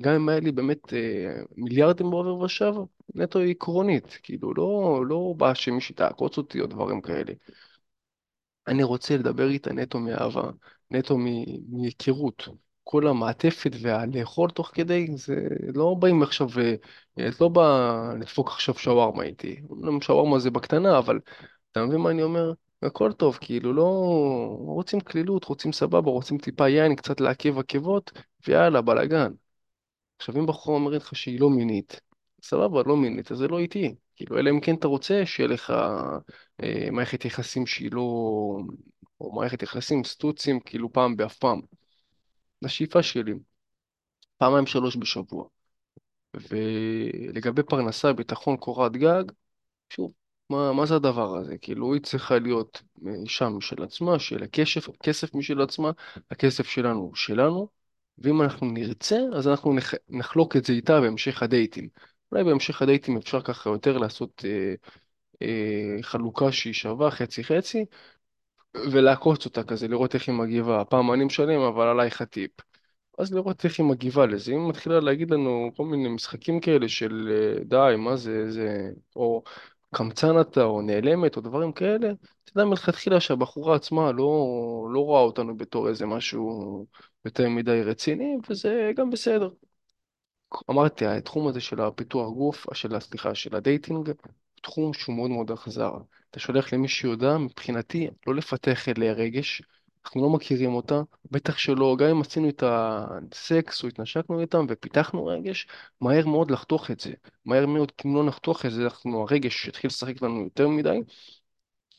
גם 0.00 0.14
אם 0.14 0.28
היה 0.28 0.40
לי 0.40 0.52
באמת 0.52 0.94
אה, 0.94 1.42
מיליארדים 1.56 2.10
בעובר 2.10 2.38
ושב, 2.44 2.72
נטו 3.14 3.38
עקרונית, 3.38 4.18
כאילו 4.22 4.54
לא, 4.54 5.02
לא 5.08 5.34
בא 5.36 5.54
שמישהי 5.54 5.94
תעקוץ 5.94 6.38
אותי 6.38 6.60
או 6.60 6.66
דברים 6.66 7.00
כאלה. 7.00 7.32
אני 8.68 8.82
רוצה 8.82 9.16
לדבר 9.16 9.48
איתה 9.48 9.72
נטו 9.72 9.98
מאהבה, 9.98 10.50
נטו 10.90 11.16
מהיכרות. 11.68 12.48
כל 12.84 13.06
המעטפת 13.06 13.70
והלאכול 13.80 14.50
תוך 14.50 14.70
כדי, 14.74 15.06
זה 15.16 15.34
לא 15.74 15.94
באים 15.98 16.22
עכשיו, 16.22 16.48
אה, 16.58 17.28
את 17.28 17.40
לא 17.40 17.48
באה 17.48 18.14
לדפוק 18.20 18.48
עכשיו 18.48 18.74
שווארמה 18.74 19.22
איתי. 19.22 19.60
אומנם 19.70 20.00
שווארמה 20.00 20.38
זה 20.38 20.50
בקטנה, 20.50 20.98
אבל 20.98 21.20
אתה 21.72 21.84
מבין 21.84 22.00
מה 22.00 22.10
אני 22.10 22.22
אומר? 22.22 22.52
הכל 22.82 23.12
טוב, 23.12 23.38
כאילו 23.40 23.72
לא 23.72 23.84
רוצים 24.60 25.00
קלילות, 25.00 25.44
רוצים 25.44 25.72
סבבה, 25.72 26.10
רוצים 26.10 26.38
טיפה 26.38 26.68
יין, 26.68 26.96
קצת 26.96 27.20
לעכב 27.20 27.58
עקבות, 27.58 28.12
ויאללה, 28.46 28.80
בלאגן. 28.82 29.32
עכשיו 30.18 30.38
אם 30.38 30.46
בחורה 30.46 30.76
אומרת 30.78 31.02
לך 31.02 31.16
שהיא 31.16 31.40
לא 31.40 31.50
מינית, 31.50 32.00
סבבה, 32.42 32.82
לא 32.86 32.96
מינית, 32.96 33.32
אז 33.32 33.38
זה 33.38 33.48
לא 33.48 33.58
איתי. 33.58 33.94
כאילו, 34.16 34.38
אלא 34.38 34.50
אם 34.50 34.60
כן 34.60 34.74
אתה 34.74 34.88
רוצה 34.88 35.26
שיהיה 35.26 35.48
לך 35.48 35.70
אה, 36.62 36.90
מערכת 36.92 37.24
יחסים 37.24 37.66
שהיא 37.66 37.92
לא... 37.92 38.02
או 39.20 39.32
מערכת 39.32 39.62
יחסים 39.62 40.04
סטוצים, 40.04 40.60
כאילו 40.60 40.92
פעם 40.92 41.16
באף 41.16 41.38
פעם. 41.38 41.60
השאיפה 42.64 43.02
שלי, 43.02 43.34
פעמיים 44.38 44.66
שלוש 44.66 44.96
בשבוע. 44.96 45.48
ולגבי 46.34 47.62
פרנסה, 47.62 48.12
ביטחון, 48.12 48.56
קורת 48.56 48.92
גג, 48.92 49.24
שוב, 49.90 50.12
מה, 50.50 50.72
מה 50.72 50.86
זה 50.86 50.94
הדבר 50.96 51.36
הזה? 51.36 51.58
כאילו, 51.58 51.94
היא 51.94 52.02
צריכה 52.02 52.38
להיות 52.38 52.82
אישה 53.22 53.48
משל 53.48 53.82
עצמה, 53.82 54.18
שיהיה 54.18 54.40
לה 54.40 54.46
כסף, 54.48 54.88
כסף 55.02 55.34
משל 55.34 55.60
עצמה, 55.60 55.90
הכסף 56.30 56.66
שלנו 56.66 57.00
הוא 57.00 57.14
שלנו, 57.14 57.68
ואם 58.18 58.42
אנחנו 58.42 58.66
נרצה, 58.66 59.18
אז 59.34 59.48
אנחנו 59.48 59.72
נח, 59.72 59.94
נחלוק 60.08 60.56
את 60.56 60.64
זה 60.64 60.72
איתה 60.72 61.00
בהמשך 61.00 61.42
הדייטים. 61.42 61.88
אולי 62.32 62.44
בהמשך 62.44 62.82
הדייטים 62.82 63.16
אפשר 63.16 63.40
ככה 63.40 63.70
יותר 63.70 63.98
לעשות 63.98 64.44
אה, 64.44 64.74
אה, 65.42 66.02
חלוקה 66.02 66.52
שהיא 66.52 66.72
שווה 66.74 67.10
חצי 67.10 67.44
חצי, 67.44 67.84
ולעקוץ 68.76 69.44
אותה 69.44 69.62
כזה, 69.62 69.88
לראות 69.88 70.14
איך 70.14 70.28
היא 70.28 70.34
מגיבה. 70.34 70.80
הפעם 70.80 71.12
אני 71.12 71.24
משלם, 71.24 71.60
אבל 71.60 71.86
עלייך 71.86 72.20
הטיפ. 72.20 72.50
אז 73.18 73.34
לראות 73.34 73.64
איך 73.64 73.80
היא 73.80 73.86
מגיבה 73.86 74.26
לזה. 74.26 74.52
אם 74.52 74.60
היא 74.60 74.68
מתחילה 74.68 75.00
להגיד 75.00 75.30
לנו 75.30 75.70
כל 75.76 75.84
מיני 75.84 76.08
משחקים 76.08 76.60
כאלה 76.60 76.88
של 76.88 77.28
אה, 77.32 77.64
די, 77.64 77.94
מה 77.98 78.16
זה, 78.16 78.50
זה, 78.50 78.90
או 79.16 79.42
קמצן 79.94 80.40
אתה, 80.40 80.62
או 80.64 80.82
נעלמת, 80.82 81.36
או 81.36 81.42
דברים 81.42 81.72
כאלה, 81.72 82.12
תדע 82.44 82.64
מלכתחילה 82.64 83.20
שהבחורה 83.20 83.76
עצמה 83.76 84.12
לא, 84.12 84.24
לא 84.92 85.00
רואה 85.00 85.20
אותנו 85.20 85.56
בתור 85.56 85.88
איזה 85.88 86.06
משהו 86.06 86.86
יותר 87.24 87.48
מדי 87.48 87.82
רציני, 87.82 88.36
וזה 88.50 88.92
גם 88.96 89.10
בסדר. 89.10 89.50
אמרתי, 90.70 91.06
התחום 91.06 91.48
הזה 91.48 91.60
של 91.60 91.80
הפיתוח 91.80 92.32
גוף, 92.32 92.66
של, 92.74 93.00
סליחה, 93.00 93.34
של 93.34 93.56
ה 93.56 93.63
dating, 93.63 94.10
תחום 94.62 94.92
שהוא 94.92 95.16
מאוד 95.16 95.30
מאוד 95.30 95.50
אכזר. 95.50 95.92
אתה 96.30 96.40
שולח 96.40 96.72
למי 96.72 96.88
שיודע, 96.88 97.38
מבחינתי, 97.38 98.08
לא 98.26 98.34
לפתח 98.34 98.88
אליה 98.88 99.12
רגש, 99.12 99.62
אנחנו 100.04 100.22
לא 100.22 100.30
מכירים 100.30 100.74
אותה, 100.74 101.00
בטח 101.30 101.58
שלא, 101.58 101.96
גם 101.98 102.06
אם 102.06 102.20
עשינו 102.20 102.46
איתה 102.46 103.04
סקס 103.34 103.82
או 103.82 103.88
התנשקנו 103.88 104.40
איתם 104.40 104.66
ופיתחנו 104.68 105.26
רגש, 105.26 105.66
מהר 106.00 106.26
מאוד 106.26 106.50
לחתוך 106.50 106.90
את 106.90 107.00
זה. 107.00 107.12
מהר 107.44 107.66
מאוד, 107.66 107.92
אם 108.06 108.14
לא 108.14 108.24
נחתוך 108.24 108.66
את 108.66 108.70
זה, 108.70 108.84
אנחנו, 108.84 109.22
הרגש 109.22 109.68
יתחיל 109.68 109.88
לשחק 109.88 110.22
לנו 110.22 110.42
יותר 110.42 110.68
מדי, 110.68 110.98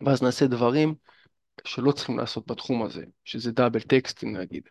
ואז 0.05 0.23
נעשה 0.23 0.47
דברים 0.47 0.95
שלא 1.65 1.91
צריכים 1.91 2.19
לעשות 2.19 2.47
בתחום 2.47 2.83
הזה, 2.83 3.03
שזה 3.25 3.51
double 3.51 3.79
texting 3.79 4.37
נגיד. 4.37 4.63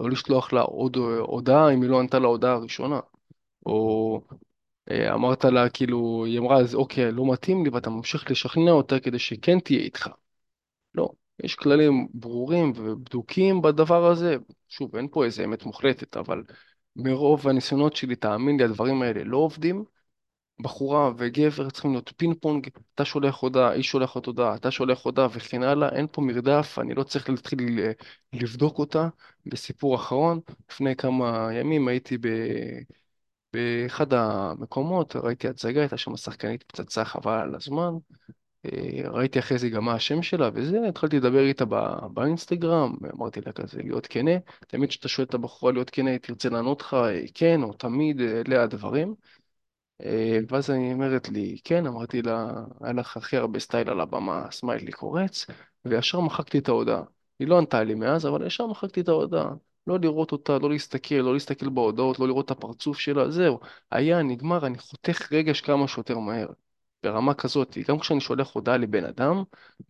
לא 0.00 0.10
לשלוח 0.10 0.52
לה 0.52 0.60
עוד 0.60 0.96
הודעה 0.96 1.74
אם 1.74 1.82
היא 1.82 1.90
לא 1.90 2.00
ענתה 2.00 2.18
להודעה 2.18 2.52
הראשונה. 2.52 3.00
או 3.68 4.22
אה, 4.90 5.14
אמרת 5.14 5.44
לה, 5.44 5.68
כאילו, 5.70 6.24
היא 6.26 6.38
אמרה, 6.38 6.58
אז 6.60 6.74
אוקיי, 6.74 7.12
לא 7.12 7.32
מתאים 7.32 7.64
לי, 7.64 7.70
ואתה 7.70 7.90
ממשיך 7.90 8.30
לשכנע 8.30 8.70
אותה 8.70 9.00
כדי 9.00 9.18
שכן 9.18 9.60
תהיה 9.60 9.80
איתך. 9.80 10.08
לא, 10.94 11.08
יש 11.44 11.54
כללים 11.56 12.08
ברורים 12.14 12.72
ובדוקים 12.76 13.62
בדבר 13.62 14.06
הזה. 14.10 14.36
שוב, 14.68 14.96
אין 14.96 15.08
פה 15.12 15.24
איזה 15.24 15.44
אמת 15.44 15.64
מוחלטת, 15.66 16.16
אבל 16.16 16.42
מרוב 16.96 17.48
הניסיונות 17.48 17.96
שלי, 17.96 18.16
תאמין 18.16 18.56
לי, 18.58 18.64
הדברים 18.64 19.02
האלה 19.02 19.24
לא 19.24 19.36
עובדים. 19.36 19.84
בחורה 20.62 21.10
וגבר 21.18 21.70
צריכים 21.70 21.92
להיות 21.92 22.12
פינג 22.16 22.36
פונג, 22.40 22.68
אתה 22.94 23.04
שולח 23.04 23.36
הודעה, 23.40 23.70
היא 23.70 23.82
שולחת 23.82 24.26
הודעה, 24.26 24.54
אתה 24.56 24.70
שולח 24.70 25.04
הודעה 25.04 25.28
וכן 25.32 25.62
הלאה, 25.62 25.88
אין 25.88 26.06
פה 26.12 26.22
מרדף, 26.22 26.78
אני 26.80 26.94
לא 26.94 27.02
צריך 27.02 27.30
להתחיל 27.30 27.58
ל- 27.80 27.92
לבדוק 28.32 28.78
אותה. 28.78 29.08
בסיפור 29.46 29.96
אחרון, 29.96 30.40
לפני 30.70 30.96
כמה 30.96 31.48
ימים 31.54 31.88
הייתי 31.88 32.18
ב... 32.18 32.26
באחד 33.58 34.12
המקומות, 34.14 35.16
ראיתי 35.16 35.48
הצגה, 35.48 35.80
הייתה 35.80 35.96
שם 35.96 36.16
שחקנית 36.16 36.62
פצצה 36.62 37.04
חבל 37.04 37.32
על 37.40 37.54
הזמן, 37.54 37.92
אה, 38.66 39.10
ראיתי 39.10 39.38
אחרי 39.38 39.58
זה 39.58 39.68
גם 39.68 39.84
מה 39.84 39.94
השם 39.94 40.22
שלה 40.22 40.50
וזה, 40.54 40.78
התחלתי 40.88 41.16
לדבר 41.16 41.44
איתה 41.44 41.64
בא, 41.64 41.98
באינסטגרם, 42.12 42.96
אמרתי 43.14 43.40
לה 43.46 43.52
כזה 43.52 43.82
להיות 43.82 44.06
כנה, 44.06 44.30
תמיד 44.66 44.88
כשאתה 44.88 45.08
שואל 45.08 45.26
את 45.26 45.34
הבחורה 45.34 45.72
להיות 45.72 45.90
כנה, 45.90 46.10
היא 46.10 46.18
תרצה 46.18 46.48
לענות 46.48 46.80
לך 46.80 46.94
אה, 46.94 47.20
כן 47.34 47.62
או 47.62 47.72
תמיד, 47.72 48.20
אה, 48.20 48.42
אלה 48.46 48.62
הדברים. 48.62 49.14
ואז 50.48 50.70
היא 50.70 50.92
אומרת 50.92 51.28
לי, 51.28 51.58
כן, 51.64 51.86
אמרתי 51.86 52.22
לה, 52.22 52.50
היה 52.80 52.92
לך 52.92 53.16
הכי 53.16 53.36
הרבה 53.36 53.58
סטייל 53.58 53.90
על 53.90 54.00
הבמה, 54.00 54.50
סמיילי 54.50 54.92
קורץ, 54.92 55.46
וישר 55.84 56.20
מחקתי 56.20 56.58
את 56.58 56.68
ההודעה. 56.68 57.02
היא 57.38 57.48
לא 57.48 57.58
ענתה 57.58 57.84
לי 57.84 57.94
מאז, 57.94 58.26
אבל 58.26 58.46
ישר 58.46 58.66
מחקתי 58.66 59.00
את 59.00 59.08
ההודעה. 59.08 59.50
לא 59.88 59.98
לראות 60.02 60.32
אותה, 60.32 60.58
לא 60.58 60.70
להסתכל, 60.70 61.14
לא 61.14 61.32
להסתכל 61.32 61.68
בהודעות, 61.68 62.18
לא 62.18 62.26
לראות 62.28 62.44
את 62.44 62.50
הפרצוף 62.50 62.98
שלה, 62.98 63.30
זהו. 63.30 63.60
היה, 63.90 64.22
נגמר, 64.22 64.66
אני 64.66 64.78
חותך 64.78 65.32
רגש 65.32 65.60
כמה 65.60 65.88
שיותר 65.88 66.18
מהר. 66.18 66.48
ברמה 67.02 67.34
כזאת, 67.34 67.78
גם 67.88 67.98
כשאני 67.98 68.20
שולח 68.20 68.54
הודעה 68.54 68.76
לבן 68.76 69.04
אדם, 69.04 69.42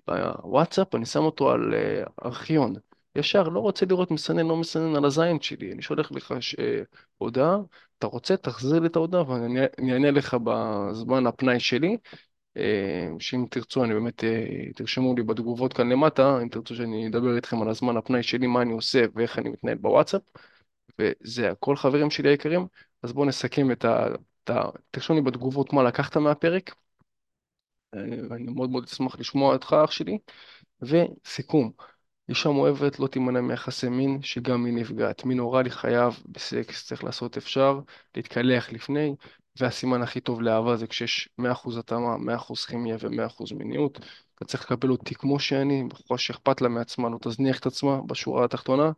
בוואטסאפ 0.07 0.95
אני 0.95 1.07
שם 1.07 1.23
אותו 1.25 1.51
על 1.51 1.75
uh, 1.75 2.11
ארכיון. 2.27 2.75
ישר, 3.17 3.43
לא 3.43 3.61
רוצה 3.61 3.87
לראות 3.87 4.11
מסנן, 4.11 4.47
לא 4.47 4.57
מסנן 4.57 4.97
על 4.97 5.05
הזין 5.05 5.41
שלי. 5.41 5.73
אני 5.73 5.83
שולח 5.83 6.13
לך 6.13 6.35
ש... 6.41 6.55
אה, 6.59 6.83
הודעה, 7.19 7.57
אתה 7.99 8.07
רוצה, 8.07 8.37
תחזיר 8.37 8.81
לי 8.81 8.87
את 8.87 8.97
ההודעה 8.97 9.31
ואני 9.31 9.61
אני 9.79 9.93
אענה 9.93 10.11
לך 10.11 10.37
בזמן 10.45 11.27
הפנאי 11.27 11.61
שלי. 11.61 11.97
אה, 12.59 13.09
שאם 13.19 13.47
תרצו, 13.51 13.85
אני 13.85 13.95
באמת, 13.95 14.25
אה, 14.25 14.73
תרשמו 14.77 15.15
לי 15.15 15.23
בתגובות 15.23 15.73
כאן 15.73 15.89
למטה, 15.93 16.43
אם 16.43 16.49
תרצו 16.49 16.75
שאני 16.75 17.09
אדבר 17.09 17.37
איתכם 17.37 17.63
על 17.63 17.69
הזמן 17.69 17.97
הפנאי 17.97 18.23
שלי, 18.23 18.47
מה 18.47 18.63
אני 18.63 18.73
עושה 18.73 19.05
ואיך 19.15 19.39
אני 19.39 19.49
מתנהל 19.49 19.77
בוואטסאפ. 19.77 20.23
וזה 20.99 21.51
הכל 21.51 21.77
חברים 21.77 22.11
שלי 22.11 22.29
היקרים. 22.29 22.67
אז 23.03 23.13
בואו 23.13 23.27
נסכם 23.27 23.73
את 23.73 23.85
ה... 23.85 24.07
את 24.45 24.51
ה... 24.51 24.63
תרשמו 24.91 25.17
לי 25.17 25.23
בתגובות 25.23 25.73
מה 25.73 25.83
לקחת 25.83 26.17
מהפרק. 26.17 26.75
אני 27.95 28.53
מאוד 28.55 28.71
מאוד 28.71 28.85
אשמח 28.85 29.19
לשמוע 29.19 29.55
אותך 29.55 29.77
אח 29.85 29.91
שלי. 29.91 30.19
וסיכום. 30.83 31.73
אישה 32.29 32.49
מאוהבת 32.49 32.99
לא 32.99 33.07
תימנע 33.07 33.41
מיחסי 33.41 33.89
מין, 33.89 34.23
שגם 34.23 34.65
היא 34.65 34.75
נפגעת. 34.75 35.25
מין 35.25 35.39
אוראלי 35.41 35.71
חייב 35.71 36.23
בסקס, 36.27 36.87
צריך 36.87 37.05
לעשות 37.05 37.37
אפשר, 37.37 37.81
להתקלח 38.17 38.73
לפני, 38.73 39.15
והסימן 39.61 40.03
הכי 40.03 40.21
טוב 40.21 40.43
לאהבה 40.43 40.77
זה 40.77 40.87
כשיש 40.87 41.29
100% 41.41 41.79
התאמה, 41.79 42.17
100% 42.17 42.67
כימיה 42.67 42.97
ו-100% 43.01 43.55
מיניות. 43.55 43.99
אתה 44.35 44.45
צריך 44.45 44.65
לקבל 44.65 44.91
אותי 44.91 45.15
כמו 45.15 45.41
שאני, 45.41 45.85
בחורה 45.89 46.19
שאכפת 46.19 46.61
לה 46.61 46.69
מעצמה, 46.69 47.09
לא 47.09 47.19
תזניח 47.23 47.59
את 47.59 47.67
עצמה 47.67 48.01
בשורה 48.07 48.45
התחתונה. 48.45 48.91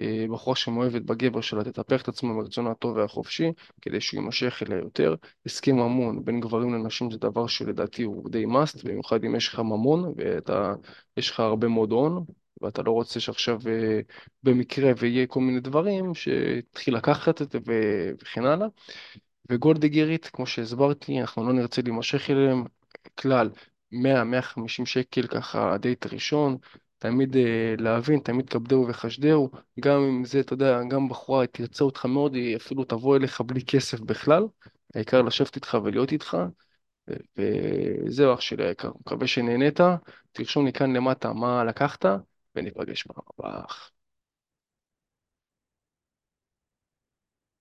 אה, 0.00 0.26
בחורה 0.30 0.56
שמאוהבת 0.56 1.02
בגבר 1.02 1.40
שלה 1.40 1.64
תטפח 1.64 2.02
את 2.02 2.08
עצמה 2.08 2.32
מרצונה 2.32 2.70
הטוב 2.70 2.96
והחופשי 2.96 3.52
כדי 3.82 4.00
שהוא 4.00 4.20
יימשך 4.20 4.62
אליה 4.66 4.78
יותר. 4.78 5.14
הסכם 5.46 5.76
ממון 5.76 6.24
בין 6.24 6.40
גברים 6.40 6.74
לנשים 6.74 7.10
זה 7.10 7.18
דבר 7.18 7.46
שלדעתי 7.46 8.02
הוא 8.02 8.30
די 8.30 8.44
must, 8.44 8.84
במיוחד 8.84 9.24
אם 9.24 9.36
יש 9.36 9.48
לך 9.48 9.58
ממון 9.58 10.14
ויש 11.16 11.30
לך 11.30 11.40
הרבה 11.40 11.68
מאוד 11.68 11.92
הון 11.92 12.24
ואתה 12.62 12.82
לא 12.82 12.90
רוצה 12.90 13.20
שעכשיו 13.20 13.58
אה, 13.66 14.00
במקרה 14.42 14.92
ויהיה 14.98 15.26
כל 15.26 15.40
מיני 15.40 15.60
דברים 15.60 16.14
שתתחיל 16.14 16.96
לקחת 16.96 17.42
את 17.42 17.52
זה 17.52 17.58
וכן 18.22 18.44
הלאה. 18.44 18.66
וגולדיגרית, 19.50 20.26
כמו 20.32 20.46
שהסברתי, 20.46 21.20
אנחנו 21.20 21.46
לא 21.46 21.52
נרצה 21.52 21.82
להימשך 21.82 22.30
אליהם. 22.30 22.64
כלל 23.18 23.50
100-150 23.92 24.86
שקל 24.86 25.26
ככה 25.26 25.78
דייט 25.78 26.06
ראשון. 26.06 26.56
תמיד 26.98 27.36
אה, 27.36 27.74
להבין, 27.78 28.20
תמיד 28.20 28.50
כבדהו 28.50 28.88
וחשדהו, 28.88 29.50
גם 29.80 30.00
אם 30.00 30.24
זה, 30.24 30.40
אתה 30.40 30.52
יודע, 30.52 30.80
גם 30.90 31.08
בחורה 31.08 31.46
תרצה 31.46 31.84
אותך 31.84 32.06
מאוד, 32.06 32.34
היא 32.34 32.56
אפילו 32.56 32.84
תבוא 32.84 33.16
אליך 33.16 33.40
בלי 33.40 33.64
כסף 33.64 34.00
בכלל, 34.00 34.42
העיקר 34.94 35.22
לשבת 35.22 35.56
איתך 35.56 35.78
ולהיות 35.84 36.12
איתך, 36.12 36.36
וזהו 37.38 38.34
אח 38.34 38.40
שלי 38.40 38.64
היקר, 38.66 38.90
מקווה 39.00 39.26
שנהנית, 39.26 39.80
תרשום 40.32 40.66
לי 40.66 40.72
כאן 40.72 40.96
למטה 40.96 41.32
מה 41.32 41.64
לקחת, 41.64 42.04
וניפגש 42.56 43.02
פעם 43.02 43.24
הבאה. 43.38 43.93